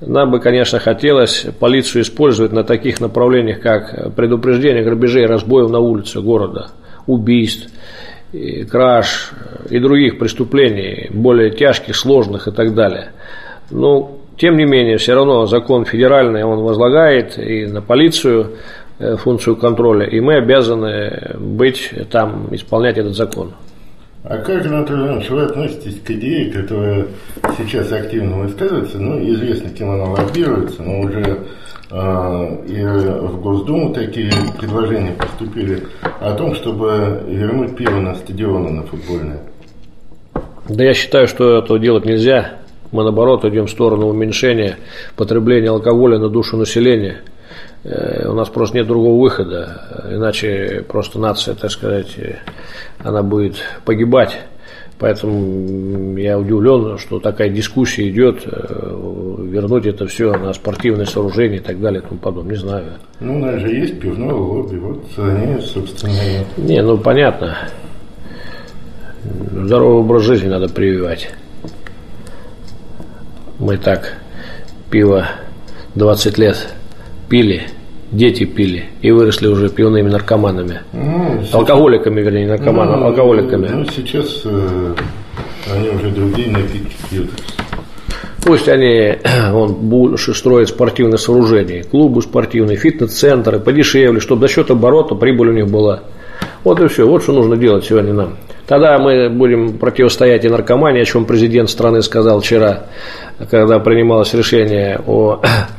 нам 0.00 0.30
бы, 0.30 0.38
конечно, 0.38 0.78
хотелось 0.78 1.46
полицию 1.58 2.02
использовать 2.02 2.52
на 2.52 2.62
таких 2.62 3.00
направлениях, 3.00 3.60
как 3.60 4.14
предупреждение 4.14 4.84
грабежей 4.84 5.26
разбоев 5.26 5.70
на 5.70 5.80
улице 5.80 6.20
города, 6.20 6.68
убийств, 7.06 7.68
и 8.32 8.64
краж 8.64 9.32
и 9.70 9.78
других 9.78 10.18
преступлений, 10.18 11.08
более 11.10 11.50
тяжких, 11.50 11.96
сложных 11.96 12.46
и 12.46 12.52
так 12.52 12.74
далее. 12.74 13.12
Но, 13.70 14.18
тем 14.36 14.56
не 14.56 14.64
менее, 14.64 14.98
все 14.98 15.14
равно 15.14 15.46
закон 15.46 15.84
федеральный, 15.84 16.44
он 16.44 16.60
возлагает 16.62 17.38
и 17.38 17.66
на 17.66 17.82
полицию 17.82 18.58
э, 18.98 19.16
функцию 19.16 19.56
контроля, 19.56 20.06
и 20.06 20.20
мы 20.20 20.36
обязаны 20.36 21.36
быть 21.38 21.90
там, 22.10 22.48
исполнять 22.52 22.98
этот 22.98 23.16
закон. 23.16 23.54
А 24.28 24.36
как 24.36 24.66
Анатолий 24.66 25.06
Иванович, 25.06 25.30
вы 25.30 25.42
относитесь 25.42 26.02
к 26.02 26.10
идее, 26.10 26.52
которая 26.52 27.06
сейчас 27.56 27.90
активно 27.90 28.40
высказывается, 28.40 28.98
ну, 28.98 29.18
известно, 29.26 29.70
кем 29.70 29.90
она 29.90 30.04
лоббируется, 30.04 30.82
но 30.82 31.00
уже 31.00 31.38
э, 31.90 32.56
и 32.66 32.84
в 32.84 33.40
Госдуму 33.40 33.94
такие 33.94 34.30
предложения 34.60 35.12
поступили 35.12 35.82
о 36.20 36.34
том, 36.34 36.54
чтобы 36.54 37.22
вернуть 37.26 37.74
пиво 37.74 38.00
на 38.00 38.14
стадионы, 38.16 38.68
на 38.68 38.82
футбольные? 38.82 39.40
Да 40.68 40.84
я 40.84 40.92
считаю, 40.92 41.26
что 41.26 41.60
этого 41.60 41.78
делать 41.78 42.04
нельзя. 42.04 42.58
Мы, 42.92 43.04
наоборот, 43.04 43.46
идем 43.46 43.66
в 43.66 43.70
сторону 43.70 44.08
уменьшения 44.08 44.76
потребления 45.16 45.70
алкоголя 45.70 46.18
на 46.18 46.28
душу 46.28 46.58
населения. 46.58 47.22
Э, 47.84 48.28
у 48.28 48.34
нас 48.34 48.48
просто 48.48 48.76
нет 48.76 48.86
другого 48.86 49.20
выхода, 49.20 50.04
иначе 50.10 50.84
просто 50.88 51.18
нация, 51.18 51.54
так 51.54 51.70
сказать, 51.70 52.16
она 52.98 53.22
будет 53.22 53.56
погибать. 53.84 54.38
Поэтому 54.98 56.18
я 56.18 56.36
удивлен, 56.36 56.98
что 56.98 57.20
такая 57.20 57.50
дискуссия 57.50 58.08
идет, 58.08 58.42
э, 58.44 59.36
вернуть 59.44 59.86
это 59.86 60.08
все 60.08 60.32
на 60.32 60.52
спортивное 60.52 61.06
сооружение 61.06 61.60
и 61.60 61.62
так 61.62 61.80
далее 61.80 62.02
и 62.02 62.04
тому 62.04 62.18
подобное. 62.18 62.56
Не 62.56 62.58
знаю. 62.58 62.84
Ну, 63.20 63.36
у 63.36 63.38
нас 63.38 63.60
же 63.60 63.68
есть 63.68 64.00
пивное 64.00 64.34
лобби, 64.34 64.76
вот 64.76 65.04
они, 65.18 65.60
собственно. 65.60 66.12
Не, 66.56 66.82
ну 66.82 66.98
понятно. 66.98 67.56
Здоровый 69.52 70.00
образ 70.00 70.22
жизни 70.24 70.48
надо 70.48 70.68
прививать. 70.68 71.30
Мы 73.60 73.76
так 73.76 74.14
пиво 74.90 75.26
20 75.94 76.38
лет 76.38 76.74
пили, 77.28 77.62
дети 78.10 78.44
пили 78.44 78.86
и 79.02 79.10
выросли 79.10 79.46
уже 79.48 79.68
пивными 79.68 80.08
наркоманами. 80.08 80.80
Ну, 80.92 81.42
алкоголиками, 81.52 82.20
вернее, 82.20 82.44
не 82.44 82.50
наркоманами, 82.50 83.00
ну, 83.00 83.06
алкоголиками. 83.06 83.68
Ну, 83.68 83.84
сейчас 83.84 84.42
э, 84.44 84.94
они 85.72 85.88
уже 85.90 86.10
другие 86.10 86.50
напитки 86.50 86.96
пьют. 87.10 87.30
Пусть 88.44 88.68
они 88.68 89.18
он, 89.52 89.74
больше 89.74 90.34
строят 90.34 90.68
спортивные 90.68 91.18
сооружения, 91.18 91.82
клубы 91.82 92.22
спортивные, 92.22 92.76
фитнес-центры 92.76 93.60
подешевле, 93.60 94.20
чтобы 94.20 94.46
за 94.46 94.54
счет 94.54 94.70
оборота 94.70 95.14
прибыль 95.14 95.48
у 95.48 95.52
них 95.52 95.68
была. 95.68 96.02
Вот 96.64 96.80
и 96.80 96.88
все. 96.88 97.06
Вот 97.06 97.22
что 97.22 97.32
нужно 97.32 97.56
делать 97.56 97.84
сегодня 97.84 98.12
нам. 98.12 98.36
Тогда 98.66 98.98
мы 98.98 99.30
будем 99.30 99.78
противостоять 99.78 100.44
и 100.44 100.48
наркомании, 100.48 101.02
о 101.02 101.04
чем 101.04 101.24
президент 101.24 101.70
страны 101.70 102.02
сказал 102.02 102.40
вчера, 102.40 102.86
когда 103.50 103.78
принималось 103.78 104.34
решение 104.34 105.00
о 105.06 105.40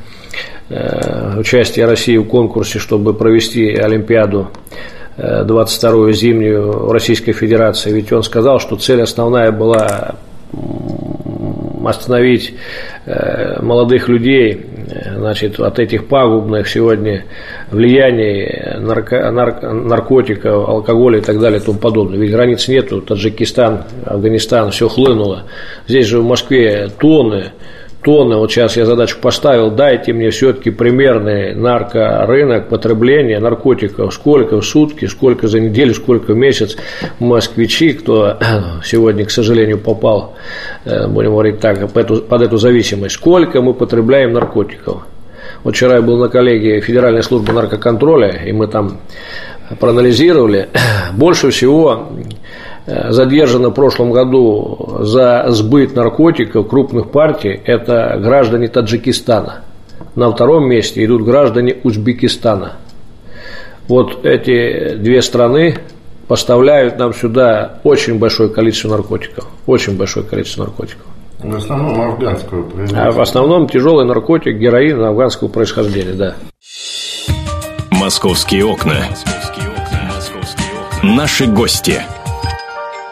э, 0.69 1.39
участии 1.39 1.81
России 1.81 2.17
в 2.17 2.25
конкурсе, 2.25 2.79
чтобы 2.79 3.13
провести 3.13 3.75
Олимпиаду 3.75 4.49
22-ю 5.17 6.09
э, 6.09 6.13
зимнюю 6.13 6.71
в 6.87 6.91
Российской 6.91 7.33
Федерации. 7.33 7.91
Ведь 7.91 8.11
он 8.11 8.23
сказал, 8.23 8.59
что 8.59 8.75
цель 8.77 9.01
основная 9.01 9.51
была 9.51 10.15
остановить 11.85 12.53
э, 13.05 13.61
молодых 13.61 14.07
людей 14.07 14.65
значит, 15.15 15.59
от 15.59 15.79
этих 15.79 16.07
пагубных 16.07 16.67
сегодня 16.67 17.25
влияний 17.71 18.79
нарко, 18.79 19.31
нарко, 19.31 19.71
наркотиков, 19.71 20.67
алкоголя 20.67 21.19
и 21.19 21.21
так 21.21 21.39
далее 21.39 21.59
и 21.59 21.63
тому 21.63 21.77
подобное. 21.77 22.17
Ведь 22.17 22.31
границ 22.31 22.67
нету, 22.67 23.01
Таджикистан, 23.01 23.83
Афганистан, 24.05 24.71
все 24.71 24.87
хлынуло. 24.87 25.43
Здесь 25.87 26.07
же 26.07 26.19
в 26.19 26.25
Москве 26.25 26.89
тонны 26.99 27.51
тонны, 28.01 28.37
вот 28.37 28.51
сейчас 28.51 28.77
я 28.77 28.85
задачу 28.85 29.17
поставил, 29.21 29.71
дайте 29.71 30.13
мне 30.13 30.29
все-таки 30.29 30.69
примерный 30.69 31.53
наркорынок 31.53 32.69
потребления 32.69 33.39
наркотиков, 33.39 34.13
сколько 34.13 34.61
в 34.61 34.65
сутки, 34.65 35.05
сколько 35.05 35.47
за 35.47 35.59
неделю, 35.59 35.93
сколько 35.93 36.33
в 36.33 36.37
месяц 36.37 36.77
москвичи, 37.19 37.93
кто 37.93 38.37
сегодня, 38.83 39.25
к 39.25 39.31
сожалению, 39.31 39.79
попал, 39.79 40.35
э, 40.85 41.07
будем 41.07 41.31
говорить 41.31 41.59
так, 41.59 41.79
под 41.91 41.97
эту, 41.97 42.21
под 42.21 42.41
эту 42.41 42.57
зависимость, 42.57 43.15
сколько 43.15 43.61
мы 43.61 43.73
потребляем 43.73 44.33
наркотиков. 44.33 45.03
Вот 45.63 45.75
вчера 45.75 45.95
я 45.95 46.01
был 46.01 46.17
на 46.17 46.29
коллегии 46.29 46.79
Федеральной 46.79 47.23
службы 47.23 47.51
наркоконтроля, 47.53 48.43
и 48.45 48.51
мы 48.53 48.67
там 48.67 48.99
проанализировали, 49.79 50.69
больше 51.13 51.49
всего 51.51 52.09
задержано 53.09 53.69
в 53.69 53.73
прошлом 53.73 54.11
году 54.11 54.97
за 55.01 55.45
сбыт 55.49 55.95
наркотиков 55.95 56.67
крупных 56.67 57.11
партий, 57.11 57.59
это 57.65 58.19
граждане 58.21 58.67
Таджикистана. 58.67 59.61
На 60.15 60.31
втором 60.31 60.67
месте 60.67 61.03
идут 61.03 61.23
граждане 61.23 61.77
Узбекистана. 61.83 62.73
Вот 63.87 64.25
эти 64.25 64.95
две 64.95 65.21
страны 65.21 65.77
поставляют 66.27 66.99
нам 66.99 67.13
сюда 67.13 67.79
очень 67.83 68.19
большое 68.19 68.49
количество 68.49 68.89
наркотиков. 68.89 69.47
Очень 69.65 69.97
большое 69.97 70.25
количество 70.25 70.63
наркотиков. 70.63 71.05
В 71.39 71.55
основном 71.55 72.01
афганского 72.01 72.65
А 72.95 73.11
в 73.11 73.21
основном 73.21 73.67
тяжелый 73.67 74.05
наркотик, 74.05 74.57
героин 74.57 75.01
афганского 75.01 75.47
происхождения, 75.47 76.13
да. 76.13 76.35
Московские 77.91 78.65
окна. 78.65 79.05
Наши 81.01 81.47
гости. 81.47 82.01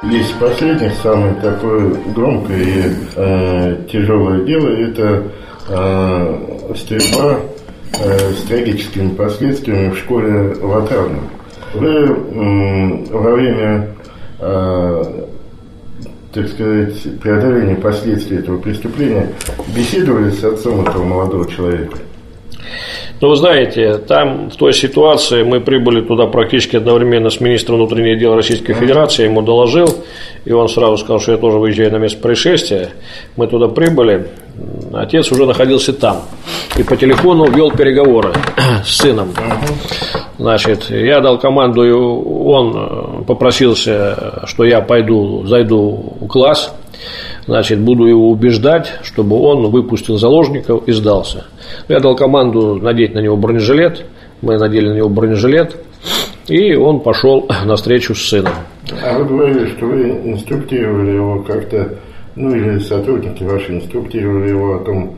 Есть 0.09 0.39
последнее, 0.39 0.91
самое 1.03 1.33
такое 1.35 1.93
громкое 2.15 2.63
и 2.63 2.93
э, 3.15 3.77
тяжелое 3.91 4.45
дело, 4.45 4.69
это 4.69 5.23
э, 5.67 6.73
стрельба 6.77 7.39
э, 7.99 8.31
с 8.31 8.43
трагическими 8.43 9.09
последствиями 9.09 9.89
в 9.89 9.97
школе 9.97 10.51
Отравном. 10.53 11.29
Вы 11.73 11.89
э, 11.89 13.05
во 13.11 13.31
время, 13.31 13.89
э, 14.39 15.03
так 16.33 16.47
сказать, 16.47 17.19
преодоления 17.19 17.75
последствий 17.75 18.37
этого 18.37 18.59
преступления 18.59 19.33
беседовали 19.75 20.31
с 20.31 20.41
отцом 20.41 20.87
этого 20.87 21.03
молодого 21.03 21.51
человека? 21.51 21.97
Но 23.19 23.27
ну, 23.27 23.29
вы 23.29 23.35
знаете, 23.35 23.97
там 23.97 24.51
в 24.51 24.55
той 24.57 24.73
ситуации 24.73 25.41
мы 25.41 25.59
прибыли 25.59 26.01
туда 26.01 26.27
практически 26.27 26.75
одновременно 26.75 27.31
с 27.31 27.39
министром 27.39 27.77
внутренних 27.77 28.19
дел 28.19 28.35
Российской 28.35 28.73
Федерации, 28.73 29.23
я 29.23 29.29
ему 29.29 29.41
доложил, 29.41 29.87
и 30.45 30.51
он 30.51 30.69
сразу 30.69 30.97
сказал, 30.97 31.19
что 31.19 31.31
я 31.31 31.39
тоже 31.39 31.57
выезжаю 31.57 31.91
на 31.91 31.97
место 31.97 32.21
происшествия. 32.21 32.89
Мы 33.35 33.47
туда 33.47 33.69
прибыли, 33.69 34.27
отец 34.93 35.31
уже 35.31 35.47
находился 35.47 35.93
там, 35.93 36.21
и 36.77 36.83
по 36.83 36.95
телефону 36.95 37.49
вел 37.49 37.71
переговоры 37.71 38.33
с 38.85 38.97
сыном. 38.97 39.33
Значит, 40.37 40.91
я 40.91 41.19
дал 41.19 41.39
команду, 41.39 41.81
он 42.45 43.25
попросился, 43.25 44.43
что 44.45 44.63
я 44.63 44.81
пойду, 44.81 45.43
зайду 45.47 46.13
в 46.21 46.27
класс, 46.27 46.71
значит, 47.47 47.79
буду 47.79 48.05
его 48.05 48.29
убеждать, 48.29 48.99
чтобы 49.03 49.39
он 49.39 49.71
выпустил 49.71 50.17
заложников 50.17 50.87
и 50.87 50.91
сдался. 50.91 51.45
Я 51.87 51.99
дал 51.99 52.15
команду 52.15 52.75
надеть 52.75 53.13
на 53.13 53.19
него 53.19 53.37
бронежилет, 53.37 54.05
мы 54.41 54.57
надели 54.57 54.89
на 54.89 54.95
него 54.95 55.09
бронежилет, 55.09 55.77
и 56.47 56.75
он 56.75 56.99
пошел 56.99 57.47
на 57.65 57.75
встречу 57.75 58.13
с 58.13 58.29
сыном. 58.29 58.53
А 59.03 59.17
вы 59.17 59.25
говорили, 59.25 59.65
что 59.75 59.85
вы 59.85 60.09
инструктировали 60.31 61.11
его 61.15 61.41
как-то, 61.43 61.95
ну 62.35 62.55
или 62.55 62.79
сотрудники 62.79 63.43
ваши 63.43 63.73
инструктировали 63.73 64.49
его 64.49 64.75
о 64.75 64.79
том, 64.79 65.15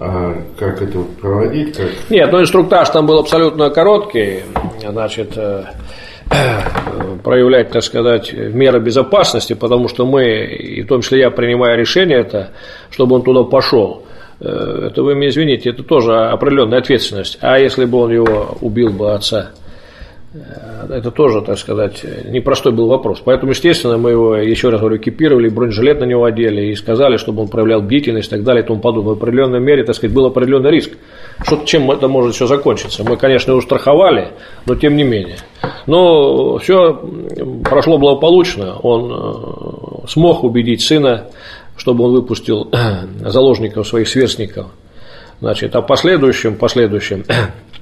а 0.00 0.34
как 0.58 0.82
это 0.82 1.00
проводить? 1.20 1.76
Как... 1.76 1.88
Нет, 2.10 2.30
ну 2.30 2.40
инструктаж 2.40 2.88
там 2.90 3.06
был 3.06 3.18
абсолютно 3.18 3.70
короткий, 3.70 4.40
значит, 4.88 5.36
э, 5.36 5.64
проявлять, 7.18 7.70
так 7.70 7.82
сказать, 7.82 8.32
меры 8.32 8.80
безопасности, 8.80 9.54
потому 9.54 9.88
что 9.88 10.06
мы, 10.06 10.24
и 10.44 10.82
в 10.82 10.86
том 10.86 11.02
числе 11.02 11.20
я 11.20 11.30
принимаю 11.30 11.78
решение 11.78 12.18
это, 12.18 12.50
чтобы 12.90 13.16
он 13.16 13.22
туда 13.22 13.44
пошел. 13.44 14.04
Э, 14.40 14.88
это 14.90 15.02
вы 15.02 15.14
меня 15.14 15.28
извините, 15.28 15.70
это 15.70 15.82
тоже 15.82 16.14
определенная 16.14 16.78
ответственность. 16.78 17.38
А 17.40 17.58
если 17.58 17.84
бы 17.84 17.98
он 17.98 18.12
его 18.12 18.56
убил 18.60 18.90
бы 18.90 19.12
отца, 19.12 19.50
это 20.34 21.10
тоже, 21.10 21.40
так 21.40 21.58
сказать, 21.58 22.04
непростой 22.26 22.72
был 22.72 22.88
вопрос. 22.88 23.22
Поэтому, 23.24 23.52
естественно, 23.52 23.96
мы 23.96 24.10
его, 24.10 24.36
еще 24.36 24.68
раз 24.68 24.80
говорю, 24.80 24.98
экипировали, 24.98 25.48
бронежилет 25.48 26.00
на 26.00 26.04
него 26.04 26.24
одели 26.24 26.66
и 26.66 26.74
сказали, 26.74 27.16
чтобы 27.16 27.42
он 27.42 27.48
проявлял 27.48 27.80
бдительность 27.80 28.28
и 28.28 28.30
так 28.30 28.42
далее 28.42 28.62
и 28.62 28.66
тому 28.66 28.80
подобное. 28.80 29.14
В 29.14 29.16
определенной 29.16 29.60
мере, 29.60 29.84
так 29.84 29.94
сказать, 29.94 30.14
был 30.14 30.26
определенный 30.26 30.70
риск. 30.70 30.92
Что, 31.42 31.64
чем 31.64 31.90
это 31.90 32.08
может 32.08 32.34
все 32.34 32.46
закончиться? 32.46 33.04
Мы, 33.04 33.16
конечно, 33.16 33.52
его 33.52 33.60
страховали, 33.62 34.32
но 34.66 34.74
тем 34.74 34.96
не 34.96 35.04
менее. 35.04 35.36
Но 35.86 36.58
все 36.58 37.00
прошло 37.64 37.96
благополучно. 37.96 38.76
Он 38.82 39.12
э, 39.12 40.08
смог 40.08 40.44
убедить 40.44 40.82
сына 40.82 41.28
чтобы 41.78 42.04
он 42.04 42.12
выпустил 42.12 42.70
заложников 43.20 43.86
своих 43.86 44.08
сверстников. 44.08 44.66
Значит, 45.40 45.74
а 45.76 45.82
последующем, 45.82 46.56
последующем 46.56 47.24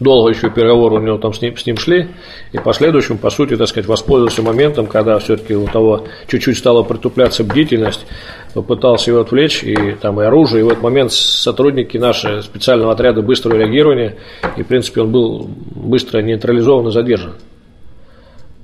долго 0.00 0.30
еще 0.30 0.50
переговоры 0.50 0.96
у 0.96 1.00
него 1.00 1.18
там 1.18 1.32
с 1.32 1.40
ним, 1.40 1.56
с 1.56 1.66
ним 1.66 1.76
шли, 1.76 2.08
и 2.52 2.58
последующим, 2.58 3.18
по 3.18 3.30
сути, 3.30 3.56
так 3.56 3.68
сказать, 3.68 3.86
воспользовался 3.86 4.42
моментом, 4.42 4.86
когда 4.86 5.18
все-таки 5.18 5.54
у 5.54 5.66
того 5.66 6.04
чуть-чуть 6.26 6.58
стала 6.58 6.82
притупляться 6.82 7.44
бдительность, 7.44 8.06
попытался 8.54 9.10
его 9.10 9.20
отвлечь, 9.20 9.62
и 9.62 9.92
там 10.00 10.20
и 10.20 10.24
оружие, 10.24 10.60
и 10.60 10.64
в 10.64 10.68
этот 10.68 10.82
момент 10.82 11.12
сотрудники 11.12 11.96
наши 11.96 12.42
специального 12.42 12.92
отряда 12.92 13.22
быстрого 13.22 13.56
реагирования, 13.56 14.16
и, 14.56 14.62
в 14.62 14.66
принципе, 14.66 15.02
он 15.02 15.12
был 15.12 15.48
быстро 15.74 16.20
нейтрализован 16.20 16.88
и 16.88 16.92
задержан. 16.92 17.34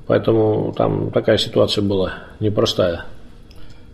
Поэтому 0.06 0.74
там 0.76 1.10
такая 1.12 1.38
ситуация 1.38 1.82
была 1.82 2.14
непростая. 2.40 3.04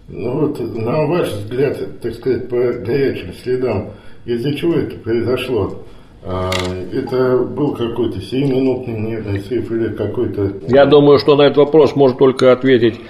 Ну 0.09 0.41
вот, 0.41 0.61
на 0.61 1.05
ваш 1.07 1.29
взгляд, 1.29 1.79
так 2.01 2.15
сказать, 2.15 2.49
по 2.49 2.57
горячим 2.57 3.35
следам, 3.35 3.93
из-за 4.25 4.55
чего 4.55 4.75
это 4.75 4.97
произошло? 4.99 5.83
А, 6.29 6.51
это 6.93 7.39
был 7.39 7.73
какой-то 7.73 8.21
сиюминутный 8.21 8.99
нервный 8.99 9.41
срыв 9.41 9.71
или 9.71 9.95
какой-то... 9.95 10.55
Я 10.67 10.85
думаю, 10.85 11.19
что 11.19 11.37
на 11.37 11.43
этот 11.43 11.59
вопрос 11.59 11.95
может 11.95 12.19
только 12.19 12.51
ответить 12.51 13.01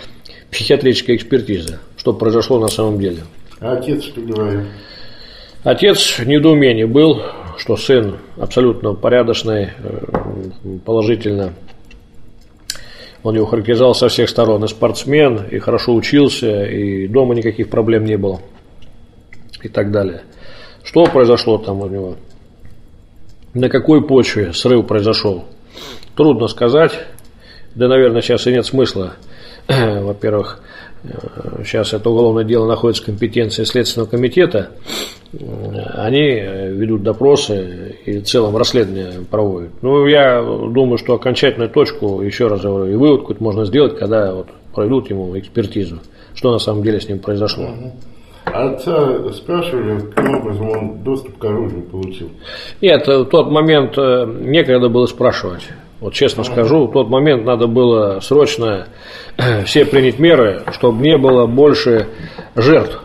психиатрическая 0.51 1.17
экспертиза, 1.17 1.81
что 1.97 2.13
произошло 2.13 2.59
на 2.59 2.69
самом 2.69 2.99
деле. 2.99 3.23
А 3.59 3.73
отец 3.73 4.05
что 4.05 4.21
говорил? 4.21 4.67
Отец 5.65 6.19
в 6.19 6.27
недоумении 6.27 6.85
был, 6.85 7.23
что 7.57 7.79
сын 7.79 8.19
абсолютно 8.37 8.93
порядочный, 8.93 9.71
э, 9.79 10.79
положительно. 10.85 11.55
Он 13.23 13.35
его 13.35 13.47
характеризовал 13.47 13.95
со 13.95 14.09
всех 14.09 14.29
сторон. 14.29 14.63
И 14.65 14.69
спортсмен, 14.69 15.41
и 15.51 15.59
хорошо 15.59 15.95
учился, 15.95 16.65
и 16.65 17.09
дома 17.09 17.35
никаких 17.35 17.71
проблем 17.71 18.05
не 18.05 18.19
было. 18.19 18.41
И 19.63 19.69
так 19.69 19.91
далее. 19.91 20.21
Что 20.85 21.07
произошло 21.07 21.57
там 21.57 21.81
у 21.81 21.89
него? 21.89 22.17
На 23.57 23.71
какой 23.71 24.07
почве 24.07 24.53
срыв 24.53 24.87
произошел? 24.87 25.47
Трудно 26.15 26.47
сказать. 26.47 26.93
Да, 27.75 27.89
наверное, 27.89 28.21
сейчас 28.21 28.47
и 28.47 28.53
нет 28.53 28.67
смысла. 28.67 29.15
Во-первых, 29.67 30.61
э, 31.05 31.09
сейчас 31.65 31.95
это 31.95 32.11
уголовное 32.11 32.45
дело 32.45 32.67
находится 32.69 33.03
в 33.03 33.07
компетенции 33.07 33.65
Следственного 33.65 34.11
комитета. 34.11 34.73
Они 35.95 36.33
ведут 36.33 37.03
допросы 37.03 37.97
и 38.05 38.19
в 38.19 38.25
целом 38.25 38.59
расследование 38.59 39.25
проводят. 39.31 39.71
Ну, 39.81 40.07
я 40.07 40.43
думаю, 40.43 40.99
что 40.99 41.15
окончательную 41.15 41.71
точку, 41.71 42.21
еще 42.21 42.49
раз 42.49 42.61
говорю, 42.61 42.93
и 42.93 42.95
вывод 42.95 43.23
какой-то 43.23 43.43
можно 43.43 43.65
сделать, 43.65 43.99
когда 43.99 44.35
вот 44.35 44.49
проведут 44.75 45.09
ему 45.09 45.39
экспертизу, 45.39 46.01
что 46.35 46.53
на 46.53 46.59
самом 46.59 46.83
деле 46.83 47.01
с 47.01 47.09
ним 47.09 47.21
произошло. 47.21 47.71
Отца 48.57 49.33
спрашивали, 49.33 50.01
каким 50.01 50.37
образом 50.37 50.71
он 50.71 51.03
доступ 51.03 51.39
к 51.39 51.45
оружию 51.45 51.83
получил? 51.83 52.31
Нет, 52.81 53.07
в 53.07 53.25
тот 53.27 53.51
момент 53.51 53.97
э, 53.99 54.27
некогда 54.27 54.89
было 54.89 55.07
спрашивать. 55.07 55.69
Вот 56.01 56.13
честно 56.13 56.45
скажу, 56.45 56.87
в 56.87 56.93
тот 56.93 57.09
момент 57.09 57.45
надо 57.45 57.67
было 57.67 58.21
срочно 58.21 58.89
э, 59.39 59.65
все 59.65 59.85
принять 59.85 60.19
меры, 60.19 60.63
чтобы 60.73 61.03
не 61.03 61.17
было 61.17 61.47
больше 61.47 62.09
жертв. 62.55 63.01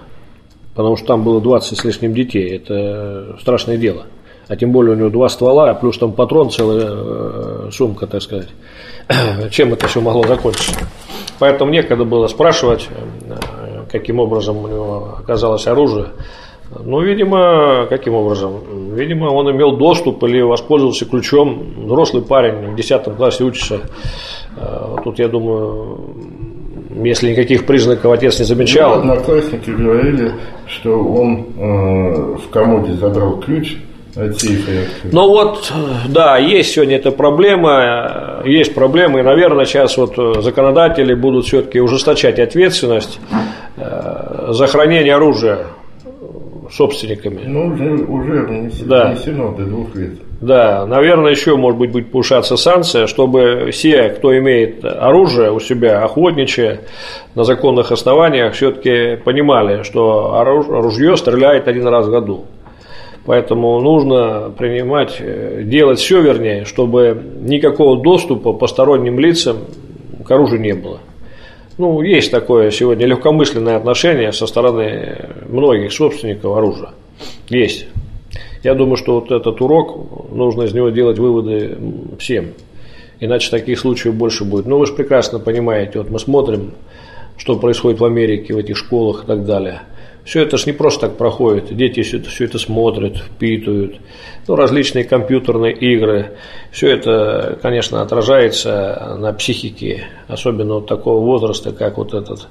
Потому 0.75 0.95
что 0.97 1.07
там 1.07 1.23
было 1.23 1.41
20 1.41 1.77
с 1.77 1.83
лишним 1.83 2.13
детей. 2.13 2.55
Это 2.55 3.37
страшное 3.39 3.77
дело. 3.77 4.05
А 4.47 4.55
тем 4.55 4.71
более 4.71 4.95
у 4.95 4.97
него 4.97 5.09
два 5.09 5.29
ствола, 5.29 5.73
плюс 5.73 5.97
там 5.97 6.13
патрон, 6.13 6.49
целая 6.49 6.89
э, 6.89 7.69
сумка, 7.71 8.07
так 8.07 8.21
сказать. 8.21 8.49
Чем 9.51 9.73
это 9.73 9.87
все 9.87 10.01
могло 10.01 10.23
закончиться? 10.23 10.87
Поэтому 11.39 11.71
некогда 11.71 12.03
было 12.03 12.27
спрашивать 12.27 12.87
каким 13.91 14.19
образом 14.19 14.63
у 14.63 14.67
него 14.67 15.15
оказалось 15.19 15.67
оружие. 15.67 16.07
Ну, 16.83 17.01
видимо, 17.01 17.85
каким 17.89 18.13
образом? 18.13 18.95
Видимо, 18.95 19.25
он 19.25 19.51
имел 19.51 19.75
доступ 19.75 20.23
или 20.23 20.39
воспользовался 20.41 21.05
ключом. 21.05 21.73
Взрослый 21.85 22.23
парень 22.23 22.71
в 22.71 22.75
10 22.75 23.03
классе 23.17 23.43
учится. 23.43 23.81
Э, 24.55 24.95
тут, 25.03 25.19
я 25.19 25.27
думаю, 25.27 25.99
если 27.03 27.31
никаких 27.31 27.65
признаков 27.65 28.13
отец 28.13 28.39
не 28.39 28.45
замечал. 28.45 29.03
Ну, 29.03 29.11
одноклассники 29.11 29.69
говорили, 29.69 30.31
что 30.67 30.91
он 30.91 31.45
э, 31.57 32.35
в 32.37 32.49
комоде 32.49 32.93
забрал 32.93 33.39
ключ 33.41 33.75
ну 35.11 35.27
вот, 35.27 35.71
да, 36.09 36.37
есть 36.37 36.71
сегодня 36.73 36.97
эта 36.97 37.11
проблема, 37.11 38.41
есть 38.45 38.73
проблемы, 38.73 39.21
и, 39.21 39.23
наверное, 39.23 39.65
сейчас 39.65 39.97
вот 39.97 40.15
законодатели 40.43 41.13
будут 41.13 41.45
все-таки 41.45 41.79
ужесточать 41.79 42.39
ответственность 42.39 43.19
э, 43.31 43.35
за 44.49 44.67
хранение 44.67 45.15
оружия 45.15 45.67
собственниками. 46.71 47.41
Ну, 47.45 47.67
уже, 47.67 47.91
уже 48.05 48.45
внесено, 48.45 49.51
да. 49.51 49.57
до 49.57 49.65
двух 49.65 49.95
лет. 49.95 50.13
Да, 50.41 50.85
наверное, 50.87 51.31
еще, 51.31 51.55
может 51.55 51.79
быть, 51.79 51.91
будет 51.91 52.11
повышаться 52.11 52.57
санкция, 52.57 53.07
чтобы 53.07 53.69
все, 53.71 54.09
кто 54.09 54.35
имеет 54.37 54.83
оружие 54.83 55.51
у 55.51 55.59
себя, 55.59 56.03
охотничье, 56.03 56.81
на 57.35 57.43
законных 57.43 57.91
основаниях, 57.91 58.53
все-таки 58.53 59.17
понимали, 59.23 59.83
что 59.83 60.35
оружие 60.39 61.15
стреляет 61.17 61.67
один 61.67 61.87
раз 61.87 62.07
в 62.07 62.11
году. 62.11 62.45
Поэтому 63.25 63.79
нужно 63.81 64.51
принимать, 64.57 65.17
э, 65.19 65.61
делать 65.63 65.99
все, 65.99 66.21
вернее, 66.21 66.65
чтобы 66.65 67.21
никакого 67.41 68.01
доступа 68.01 68.53
посторонним 68.53 69.19
лицам 69.19 69.57
к 70.25 70.31
оружию 70.31 70.59
не 70.59 70.73
было. 70.73 71.01
Ну, 71.81 72.03
есть 72.03 72.29
такое 72.29 72.69
сегодня 72.69 73.07
легкомысленное 73.07 73.75
отношение 73.75 74.31
со 74.33 74.45
стороны 74.45 75.29
многих 75.49 75.91
собственников 75.91 76.55
оружия. 76.55 76.91
Есть. 77.49 77.87
Я 78.61 78.75
думаю, 78.75 78.97
что 78.97 79.15
вот 79.19 79.31
этот 79.31 79.59
урок, 79.61 80.31
нужно 80.31 80.61
из 80.61 80.75
него 80.75 80.89
делать 80.89 81.17
выводы 81.17 81.75
всем. 82.19 82.49
Иначе 83.19 83.49
таких 83.49 83.79
случаев 83.79 84.13
больше 84.13 84.45
будет. 84.45 84.67
Но 84.67 84.77
вы 84.77 84.85
же 84.85 84.93
прекрасно 84.93 85.39
понимаете, 85.39 85.97
вот 85.97 86.11
мы 86.11 86.19
смотрим, 86.19 86.75
что 87.35 87.57
происходит 87.57 87.99
в 87.99 88.05
Америке, 88.05 88.53
в 88.53 88.59
этих 88.59 88.77
школах 88.77 89.23
и 89.23 89.25
так 89.25 89.43
далее– 89.43 89.81
все 90.23 90.43
это 90.43 90.57
же 90.57 90.65
не 90.67 90.73
просто 90.73 91.07
так 91.07 91.17
проходит. 91.17 91.75
Дети 91.75 92.03
все 92.03 92.17
это, 92.17 92.29
все 92.29 92.45
это 92.45 92.59
смотрят, 92.59 93.17
впитывают. 93.17 93.95
Ну, 94.47 94.55
различные 94.55 95.03
компьютерные 95.03 95.73
игры. 95.73 96.37
Все 96.71 96.91
это, 96.91 97.57
конечно, 97.61 98.01
отражается 98.01 99.15
на 99.19 99.33
психике, 99.33 100.05
особенно 100.27 100.75
вот 100.75 100.87
такого 100.87 101.23
возраста, 101.23 101.71
как 101.71 101.97
вот 101.97 102.13
этот 102.13 102.47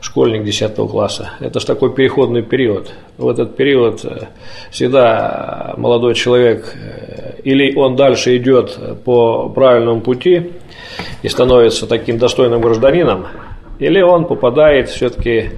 школьник 0.00 0.44
10 0.44 0.74
класса. 0.74 1.30
Это 1.40 1.60
же 1.60 1.66
такой 1.66 1.94
переходный 1.94 2.42
период. 2.42 2.92
В 3.18 3.28
этот 3.28 3.56
период 3.56 4.04
э, 4.04 4.28
всегда 4.70 5.74
молодой 5.76 6.14
человек 6.14 6.74
э, 6.74 7.40
или 7.44 7.74
он 7.74 7.96
дальше 7.96 8.36
идет 8.36 8.78
по 9.04 9.48
правильному 9.48 10.00
пути 10.00 10.52
и 11.22 11.28
становится 11.28 11.86
таким 11.86 12.18
достойным 12.18 12.60
гражданином, 12.60 13.26
или 13.78 14.00
он 14.00 14.26
попадает 14.26 14.88
все-таки 14.88 15.50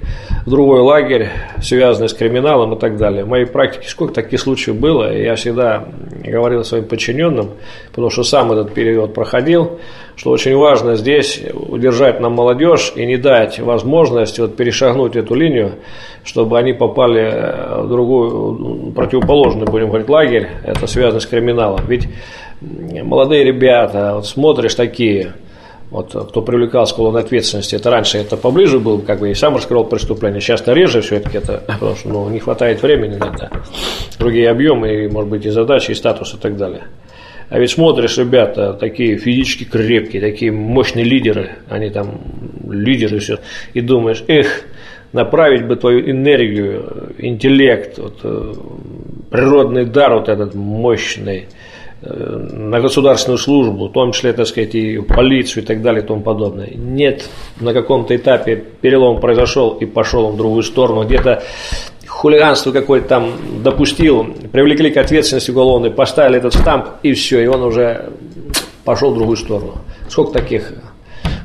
другой 0.45 0.81
лагерь, 0.81 1.29
связанный 1.61 2.09
с 2.09 2.13
криминалом 2.13 2.73
и 2.73 2.79
так 2.79 2.97
далее. 2.97 3.23
В 3.23 3.27
моей 3.27 3.45
практике 3.45 3.87
сколько 3.87 4.13
таких 4.13 4.39
случаев 4.39 4.75
было, 4.77 5.15
я 5.15 5.35
всегда 5.35 5.85
говорил 6.23 6.63
своим 6.63 6.85
подчиненным, 6.85 7.51
потому 7.89 8.09
что 8.09 8.23
сам 8.23 8.51
этот 8.51 8.73
период 8.73 9.13
проходил, 9.13 9.79
что 10.15 10.31
очень 10.31 10.55
важно 10.55 10.95
здесь 10.95 11.41
удержать 11.53 12.19
нам 12.19 12.33
молодежь 12.33 12.93
и 12.95 13.05
не 13.05 13.17
дать 13.17 13.59
возможность 13.59 14.39
вот 14.39 14.55
перешагнуть 14.55 15.15
эту 15.15 15.33
линию, 15.33 15.73
чтобы 16.23 16.59
они 16.59 16.73
попали 16.73 17.83
в 17.83 17.87
другую, 17.87 18.91
противоположную, 18.91 19.67
будем 19.67 19.87
говорить, 19.87 20.09
лагерь, 20.09 20.49
это 20.63 20.87
связано 20.87 21.19
с 21.19 21.25
криминалом. 21.25 21.81
Ведь 21.87 22.07
молодые 22.61 23.43
ребята, 23.43 24.13
вот 24.15 24.25
смотришь 24.25 24.75
такие, 24.75 25.33
вот 25.93 26.29
кто 26.29 26.41
привлекал 26.41 26.87
к 26.87 26.93
уголовной 26.93 27.21
ответственности, 27.21 27.75
это 27.75 27.91
раньше 27.91 28.17
это 28.17 28.35
поближе 28.35 28.79
был, 28.79 28.99
как 28.99 29.19
бы 29.19 29.29
и 29.29 29.35
сам 29.35 29.55
раскрывал 29.55 29.85
преступление, 29.85 30.41
сейчас-то 30.41 30.73
реже 30.73 31.01
все-таки 31.01 31.37
это, 31.37 31.63
потому 31.67 31.95
что 31.95 32.09
ну, 32.09 32.29
не 32.29 32.39
хватает 32.39 32.81
времени 32.81 33.15
на 33.15 33.25
это, 33.25 33.51
другие 34.17 34.49
объемы, 34.49 35.05
и, 35.05 35.07
может 35.07 35.29
быть, 35.29 35.45
и 35.45 35.51
задачи, 35.51 35.91
и 35.91 35.93
статус, 35.93 36.33
и 36.33 36.37
так 36.37 36.57
далее. 36.57 36.85
А 37.49 37.59
ведь 37.59 37.69
смотришь, 37.69 38.17
ребята, 38.17 38.73
такие 38.73 39.17
физически 39.17 39.65
крепкие, 39.65 40.19
такие 40.19 40.51
мощные 40.51 41.05
лидеры, 41.05 41.57
они 41.69 41.91
там 41.91 42.21
лидеры 42.67 43.19
все, 43.19 43.37
и 43.75 43.81
думаешь, 43.81 44.23
эх, 44.27 44.63
направить 45.11 45.67
бы 45.67 45.75
твою 45.75 46.09
энергию, 46.09 47.13
интеллект, 47.19 47.99
вот, 47.99 48.19
э, 48.23 48.53
природный 49.29 49.85
дар 49.85 50.15
вот 50.15 50.27
этот 50.27 50.55
мощный– 50.55 51.45
на 52.05 52.81
государственную 52.81 53.37
службу, 53.37 53.87
в 53.87 53.91
том 53.91 54.11
числе, 54.11 54.33
так 54.33 54.47
сказать, 54.47 54.75
и 54.75 54.99
полицию 54.99 55.63
и 55.63 55.65
так 55.65 55.81
далее 55.81 56.03
и 56.03 56.05
тому 56.05 56.21
подобное. 56.21 56.69
Нет, 56.75 57.29
на 57.59 57.73
каком-то 57.73 58.15
этапе 58.15 58.55
перелом 58.81 59.21
произошел 59.21 59.71
и 59.71 59.85
пошел 59.85 60.25
он 60.25 60.33
в 60.33 60.37
другую 60.37 60.63
сторону, 60.63 61.03
где-то 61.03 61.43
хулиганство 62.07 62.71
какое-то 62.71 63.07
там 63.07 63.31
допустил, 63.63 64.25
привлекли 64.51 64.91
к 64.91 64.97
ответственности 64.97 65.51
уголовной, 65.51 65.91
поставили 65.91 66.37
этот 66.37 66.53
штамп 66.53 66.85
и 67.03 67.13
все, 67.13 67.43
и 67.43 67.47
он 67.47 67.63
уже 67.63 68.11
пошел 68.83 69.11
в 69.11 69.15
другую 69.15 69.37
сторону. 69.37 69.75
Сколько 70.09 70.33
таких 70.33 70.73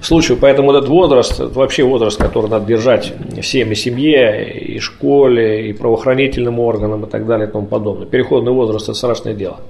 случаев, 0.03 0.39
поэтому 0.41 0.73
этот 0.73 0.89
возраст, 0.89 1.35
это 1.35 1.47
вообще 1.49 1.85
возраст, 1.85 2.19
который 2.19 2.51
надо 2.51 2.67
держать 2.67 3.13
всем, 3.41 3.73
и 3.73 3.75
семье, 3.75 4.53
и 4.53 4.79
школе, 4.79 5.71
и 5.71 5.73
правоохранительным 5.73 6.59
органам, 6.59 7.05
и 7.05 7.09
так 7.09 7.27
далее, 7.27 7.49
и 7.49 7.51
тому 7.51 7.67
подобное. 7.67 8.07
Переходный 8.07 8.53
возраст– 8.53 8.85
это 8.89 8.95
страшное 8.95 9.35
дело. 9.35 9.61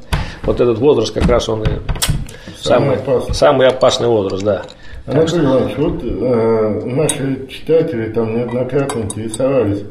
Вот 0.43 0.61
этот 0.61 0.79
возраст 0.79 1.13
как 1.13 1.27
раз 1.27 1.49
он 1.49 1.63
и 1.63 1.67
самый, 2.57 2.97
самый, 2.97 2.97
опасный. 2.97 3.35
самый 3.35 3.67
опасный 3.69 4.09
возраст, 4.09 4.45
да. 4.45 4.63
Анатолий 5.07 5.45
Иванович, 5.45 5.77
вот 5.79 6.05
э, 6.05 6.83
наши 6.85 7.47
читатели 7.49 8.11
там 8.11 8.37
неоднократно 8.37 9.01
интересовались, 9.01 9.83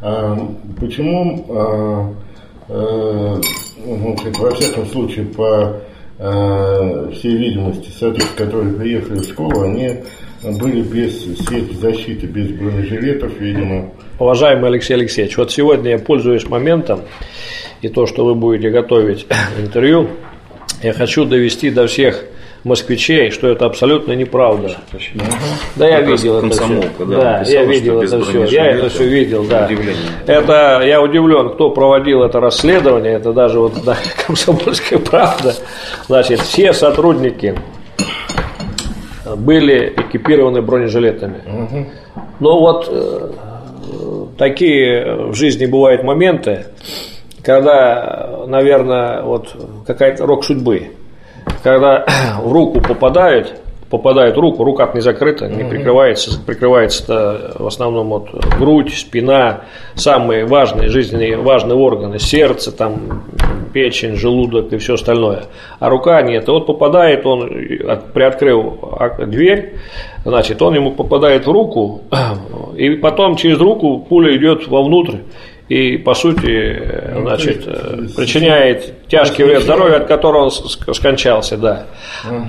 а 0.00 0.36
почему, 0.78 2.14
э, 2.68 2.72
э, 2.72 3.40
значит, 3.84 4.38
во 4.38 4.50
всяком 4.52 4.86
случае, 4.86 5.24
по 5.26 5.76
э, 6.18 7.10
всей 7.12 7.36
видимости, 7.36 7.90
соответственно, 7.98 8.46
которые 8.46 8.74
приехали 8.74 9.18
в 9.18 9.24
школу, 9.24 9.62
они 9.62 10.04
были 10.42 10.82
без 10.82 11.22
светозащиты, 11.38 12.26
без 12.26 12.50
бронежилетов, 12.50 13.32
видимо. 13.38 13.90
Уважаемый 14.18 14.68
Алексей 14.68 14.94
Алексеевич, 14.94 15.36
вот 15.36 15.50
сегодня 15.52 15.92
я 15.92 15.98
пользуюсь 15.98 16.48
моментом, 16.48 17.02
и 17.82 17.88
то, 17.88 18.06
что 18.06 18.24
вы 18.24 18.34
будете 18.34 18.70
готовить 18.70 19.26
интервью, 19.58 20.08
я 20.82 20.92
хочу 20.92 21.24
довести 21.24 21.70
до 21.70 21.86
всех 21.86 22.24
москвичей, 22.64 23.30
что 23.30 23.48
это 23.48 23.66
абсолютно 23.66 24.12
неправда. 24.12 24.76
Да, 25.76 25.88
я 25.88 26.00
видел 26.00 26.38
это 26.38 26.50
все. 26.50 26.82
Да, 27.06 27.42
я 27.46 27.64
видел 27.64 28.02
это 28.02 28.20
все. 28.22 28.44
Я 28.44 28.66
это 28.66 28.88
все 28.88 29.08
видел, 29.08 29.44
да. 29.44 29.68
Это 30.26 30.82
я 30.84 31.00
удивлен, 31.00 31.50
кто 31.50 31.70
проводил 31.70 32.22
это 32.22 32.40
расследование. 32.40 33.14
Это 33.14 33.32
даже 33.32 33.58
вот 33.58 33.82
да, 33.84 33.96
комсомольская 34.26 34.98
правда. 34.98 35.54
Значит, 36.06 36.40
все 36.40 36.72
сотрудники 36.72 37.54
были 39.36 39.92
экипированы 39.96 40.62
бронежилетами. 40.62 41.88
Но 42.40 42.60
вот 42.60 42.88
э, 42.90 43.30
такие 44.38 45.30
в 45.30 45.34
жизни 45.34 45.66
бывают 45.66 46.02
моменты, 46.02 46.66
когда, 47.42 48.44
наверное, 48.46 49.22
вот 49.22 49.54
какая-то 49.86 50.26
рок 50.26 50.44
судьбы 50.44 50.90
когда 51.62 52.04
в 52.42 52.52
руку 52.52 52.80
попадают, 52.80 53.59
попадают 53.90 54.36
в 54.36 54.40
руку, 54.40 54.62
рука 54.62 54.88
не 54.94 55.00
закрыта, 55.00 55.48
не 55.48 55.64
прикрывается, 55.64 56.40
прикрывается 56.46 57.54
в 57.58 57.66
основном 57.66 58.08
вот 58.08 58.30
грудь, 58.56 58.94
спина, 58.94 59.62
самые 59.94 60.46
важные 60.46 60.88
жизненные 60.88 61.36
важные 61.36 61.76
органы, 61.76 62.20
сердце, 62.20 62.70
там, 62.70 63.24
печень, 63.74 64.14
желудок 64.14 64.72
и 64.72 64.78
все 64.78 64.94
остальное. 64.94 65.44
А 65.80 65.88
рука 65.88 66.22
нет. 66.22 66.48
И 66.48 66.50
вот 66.50 66.66
попадает 66.66 67.26
он, 67.26 67.48
приоткрыл 68.14 68.78
дверь, 69.26 69.74
значит, 70.24 70.62
он 70.62 70.74
ему 70.74 70.92
попадает 70.92 71.46
в 71.46 71.50
руку, 71.50 72.02
и 72.76 72.90
потом 72.90 73.34
через 73.34 73.58
руку 73.58 73.98
пуля 74.08 74.36
идет 74.36 74.68
вовнутрь 74.68 75.16
и, 75.70 75.98
по 75.98 76.14
сути, 76.14 76.82
ну, 77.14 77.20
значит, 77.20 77.62
э, 77.64 78.08
причиняет 78.16 79.06
тяжкий 79.06 79.44
вред 79.44 79.62
здоровью, 79.62 79.98
от 79.98 80.06
которого 80.06 80.46
он 80.46 80.50
скончался, 80.50 81.56
да. 81.56 81.86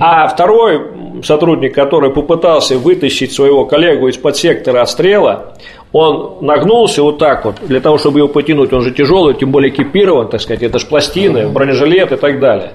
А 0.00 0.26
второй 0.26 0.80
сотрудник, 1.22 1.74
который 1.74 2.10
попытался 2.10 2.78
вытащить 2.78 3.32
своего 3.32 3.64
коллегу 3.64 4.08
из-под 4.08 4.36
сектора 4.36 4.82
отстрела, 4.82 5.54
он 5.92 6.38
нагнулся 6.40 7.02
вот 7.02 7.18
так 7.18 7.44
вот, 7.44 7.56
для 7.62 7.80
того, 7.80 7.98
чтобы 7.98 8.20
его 8.20 8.28
потянуть, 8.28 8.72
он 8.72 8.82
же 8.82 8.92
тяжелый, 8.92 9.34
тем 9.34 9.50
более 9.50 9.70
экипирован, 9.70 10.28
так 10.28 10.40
сказать, 10.40 10.62
это 10.62 10.78
же 10.78 10.86
пластины, 10.86 11.48
бронежилет 11.48 12.12
и 12.12 12.16
так 12.16 12.40
далее. 12.40 12.72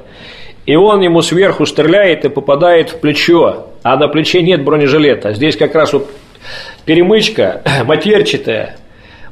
И 0.65 0.75
он 0.75 1.01
ему 1.01 1.21
сверху 1.21 1.65
стреляет 1.65 2.25
и 2.25 2.29
попадает 2.29 2.89
в 2.89 2.99
плечо, 2.99 3.67
а 3.83 3.97
на 3.97 4.07
плече 4.07 4.41
нет 4.41 4.63
бронежилета. 4.63 5.33
Здесь 5.33 5.55
как 5.55 5.73
раз 5.73 5.93
вот 5.93 6.09
перемычка 6.85 7.63
матерчатая, 7.85 8.77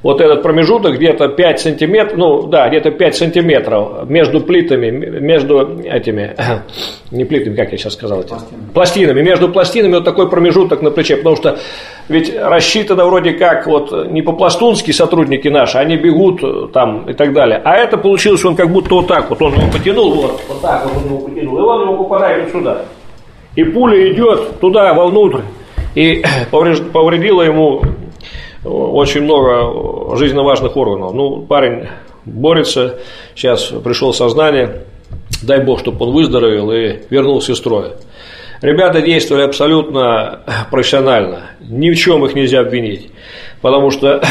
вот 0.05 0.21
этот 0.21 0.43
промежуток 0.43 0.97
где-то 0.97 1.29
5 1.29 1.59
сантиметров, 1.59 2.15
ну 2.15 2.43
да, 2.43 2.69
где-то 2.69 2.91
5 2.91 3.15
сантиметров 3.15 4.07
между 4.07 4.39
плитами, 4.39 4.91
между 4.91 5.79
этими, 5.83 6.35
не 7.11 7.25
плитами, 7.25 7.55
как 7.55 7.71
я 7.71 7.77
сейчас 7.79 7.93
сказал, 7.93 8.19
этим, 8.19 8.37
пластинами. 8.37 8.69
пластинами, 8.71 9.21
между 9.23 9.49
пластинами 9.49 9.93
вот 9.95 10.05
такой 10.05 10.29
промежуток 10.29 10.83
на 10.83 10.91
плече, 10.91 11.17
потому 11.17 11.35
что 11.35 11.57
ведь 12.07 12.31
рассчитано 12.37 13.03
вроде 13.07 13.31
как 13.31 13.65
вот 13.65 14.11
не 14.11 14.21
по-пластунски 14.21 14.91
сотрудники 14.91 15.47
наши, 15.47 15.79
они 15.79 15.97
бегут 15.97 16.71
там 16.71 17.09
и 17.09 17.13
так 17.13 17.33
далее, 17.33 17.59
а 17.65 17.73
это 17.75 17.97
получилось 17.97 18.45
он 18.45 18.55
как 18.55 18.69
будто 18.69 18.93
вот 18.93 19.07
так 19.07 19.27
вот, 19.31 19.41
он 19.41 19.53
его 19.53 19.71
потянул, 19.71 20.13
вот, 20.13 20.39
вот 20.47 20.61
так 20.61 20.85
вот 20.85 20.97
он 20.97 21.05
его 21.05 21.17
потянул, 21.17 21.57
и 21.57 21.61
он 21.61 21.81
его 21.81 22.03
попадает 22.03 22.43
вот 22.43 22.61
сюда. 22.61 22.81
И 23.55 23.63
пуля 23.63 24.13
идет 24.13 24.59
туда, 24.59 24.93
вовнутрь, 24.93 25.41
и 25.95 26.21
повредила 26.51 27.41
ему 27.41 27.81
очень 28.65 29.21
много 29.21 30.15
жизненно 30.17 30.43
важных 30.43 30.75
органов. 30.75 31.13
Ну, 31.13 31.41
парень 31.41 31.87
борется, 32.25 32.99
сейчас 33.35 33.65
пришел 33.65 34.13
сознание, 34.13 34.83
дай 35.43 35.63
бог, 35.63 35.79
чтобы 35.79 36.05
он 36.05 36.13
выздоровел 36.13 36.71
и 36.71 36.99
вернулся 37.09 37.53
из 37.53 37.57
строя. 37.57 37.93
Ребята 38.61 39.01
действовали 39.01 39.43
абсолютно 39.43 40.41
профессионально, 40.71 41.51
ни 41.61 41.91
в 41.91 41.95
чем 41.95 42.25
их 42.25 42.35
нельзя 42.35 42.61
обвинить, 42.61 43.11
потому 43.61 43.91
что, 43.91 44.23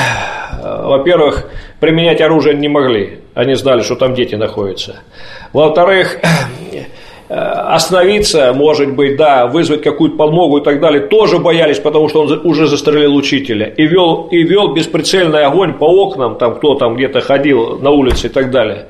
во-первых, 0.63 1.47
применять 1.79 2.21
оружие 2.21 2.57
не 2.57 2.69
могли, 2.69 3.21
они 3.35 3.55
знали, 3.55 3.83
что 3.83 3.97
там 3.97 4.15
дети 4.15 4.35
находятся. 4.35 4.97
Во-вторых, 5.53 6.19
Э, 6.75 6.85
остановиться, 7.29 8.53
может 8.53 8.95
быть, 8.95 9.17
да, 9.17 9.47
вызвать 9.47 9.83
какую-то 9.83 10.17
подмогу 10.17 10.59
и 10.59 10.63
так 10.63 10.81
далее, 10.81 11.01
тоже 11.01 11.39
боялись, 11.39 11.79
потому 11.79 12.09
что 12.09 12.23
он 12.23 12.41
уже 12.45 12.67
застрелил 12.67 13.15
учителя 13.15 13.67
и 13.67 13.87
вел, 13.87 14.29
и 14.31 14.43
вел 14.43 14.75
бесприцельный 14.75 15.45
огонь 15.45 15.75
по 15.75 15.85
окнам, 15.85 16.37
там 16.37 16.57
кто 16.57 16.75
там 16.75 16.97
где-то 16.97 17.21
ходил 17.21 17.79
на 17.79 17.91
улице 17.91 18.27
и 18.27 18.31
так 18.31 18.51
далее. 18.51 18.87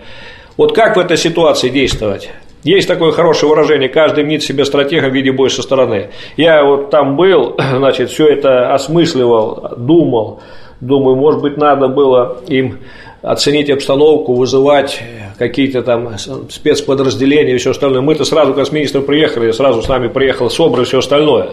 Вот 0.56 0.74
как 0.74 0.96
в 0.96 1.00
этой 1.00 1.16
ситуации 1.16 1.68
действовать? 1.68 2.30
Есть 2.64 2.88
такое 2.88 3.12
хорошее 3.12 3.50
выражение, 3.50 3.88
каждый 3.88 4.24
мнит 4.24 4.42
себе 4.42 4.64
стратега 4.64 5.10
в 5.10 5.14
виде 5.14 5.30
боя 5.30 5.50
со 5.50 5.62
стороны. 5.62 6.10
Я 6.36 6.64
вот 6.64 6.90
там 6.90 7.14
был, 7.16 7.56
значит, 7.76 8.10
все 8.10 8.26
это 8.26 8.72
осмысливал, 8.72 9.74
думал, 9.76 10.40
думаю, 10.80 11.16
может 11.16 11.42
быть, 11.42 11.56
надо 11.56 11.88
было 11.88 12.38
им 12.48 12.78
оценить 13.24 13.70
обстановку, 13.70 14.34
вызывать 14.34 15.02
какие-то 15.38 15.82
там 15.82 16.16
спецподразделения 16.48 17.54
и 17.54 17.58
все 17.58 17.70
остальное. 17.70 18.02
Мы-то 18.02 18.24
сразу, 18.24 18.54
как 18.54 18.66
с 18.66 18.72
министром 18.72 19.04
приехали, 19.04 19.50
сразу 19.50 19.82
с 19.82 19.88
нами 19.88 20.08
приехал 20.08 20.50
СОБР 20.50 20.82
и 20.82 20.84
все 20.84 20.98
остальное. 20.98 21.50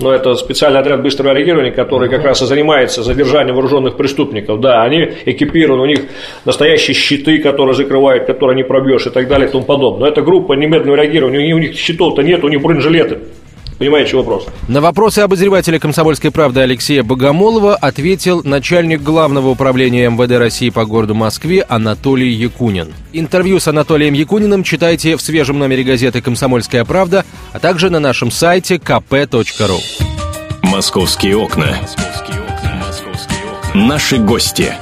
Но 0.00 0.12
это 0.12 0.34
специальный 0.34 0.80
отряд 0.80 1.02
быстрого 1.02 1.32
реагирования, 1.32 1.70
который 1.70 2.10
как 2.10 2.24
раз 2.24 2.42
и 2.42 2.46
занимается 2.46 3.02
задержанием 3.02 3.54
вооруженных 3.54 3.96
преступников. 3.96 4.60
Да, 4.60 4.82
они 4.82 5.12
экипированы, 5.24 5.82
у 5.82 5.86
них 5.86 6.00
настоящие 6.44 6.94
щиты, 6.94 7.38
которые 7.38 7.74
закрывают, 7.74 8.26
которые 8.26 8.56
не 8.56 8.64
пробьешь 8.64 9.06
и 9.06 9.10
так 9.10 9.28
далее 9.28 9.48
и 9.48 9.50
тому 9.50 9.64
подобное. 9.64 10.00
Но 10.00 10.08
это 10.08 10.22
группа 10.22 10.52
немедленного 10.54 10.96
реагирования, 10.96 11.54
у 11.54 11.58
них 11.58 11.76
щитов-то 11.76 12.22
нет, 12.22 12.44
у 12.44 12.48
них 12.48 12.60
бронежилеты. 12.60 13.20
Понимаете 13.78 14.16
вопрос? 14.16 14.46
На 14.68 14.80
вопросы 14.80 15.20
обозревателя 15.20 15.78
«Комсомольской 15.78 16.30
правды» 16.30 16.60
Алексея 16.60 17.02
Богомолова 17.02 17.74
ответил 17.74 18.42
начальник 18.44 19.02
главного 19.02 19.48
управления 19.48 20.08
МВД 20.08 20.38
России 20.38 20.70
по 20.70 20.84
городу 20.84 21.14
Москве 21.14 21.64
Анатолий 21.68 22.30
Якунин. 22.30 22.94
Интервью 23.12 23.58
с 23.58 23.68
Анатолием 23.68 24.14
Якуниным 24.14 24.62
читайте 24.62 25.16
в 25.16 25.22
свежем 25.22 25.58
номере 25.58 25.82
газеты 25.82 26.20
«Комсомольская 26.20 26.84
правда», 26.84 27.24
а 27.52 27.58
также 27.58 27.90
на 27.90 27.98
нашем 27.98 28.30
сайте 28.30 28.76
kp.ru. 28.76 29.80
«Московские 30.62 31.36
окна». 31.36 31.76
«Наши 33.74 34.18
гости». 34.18 34.72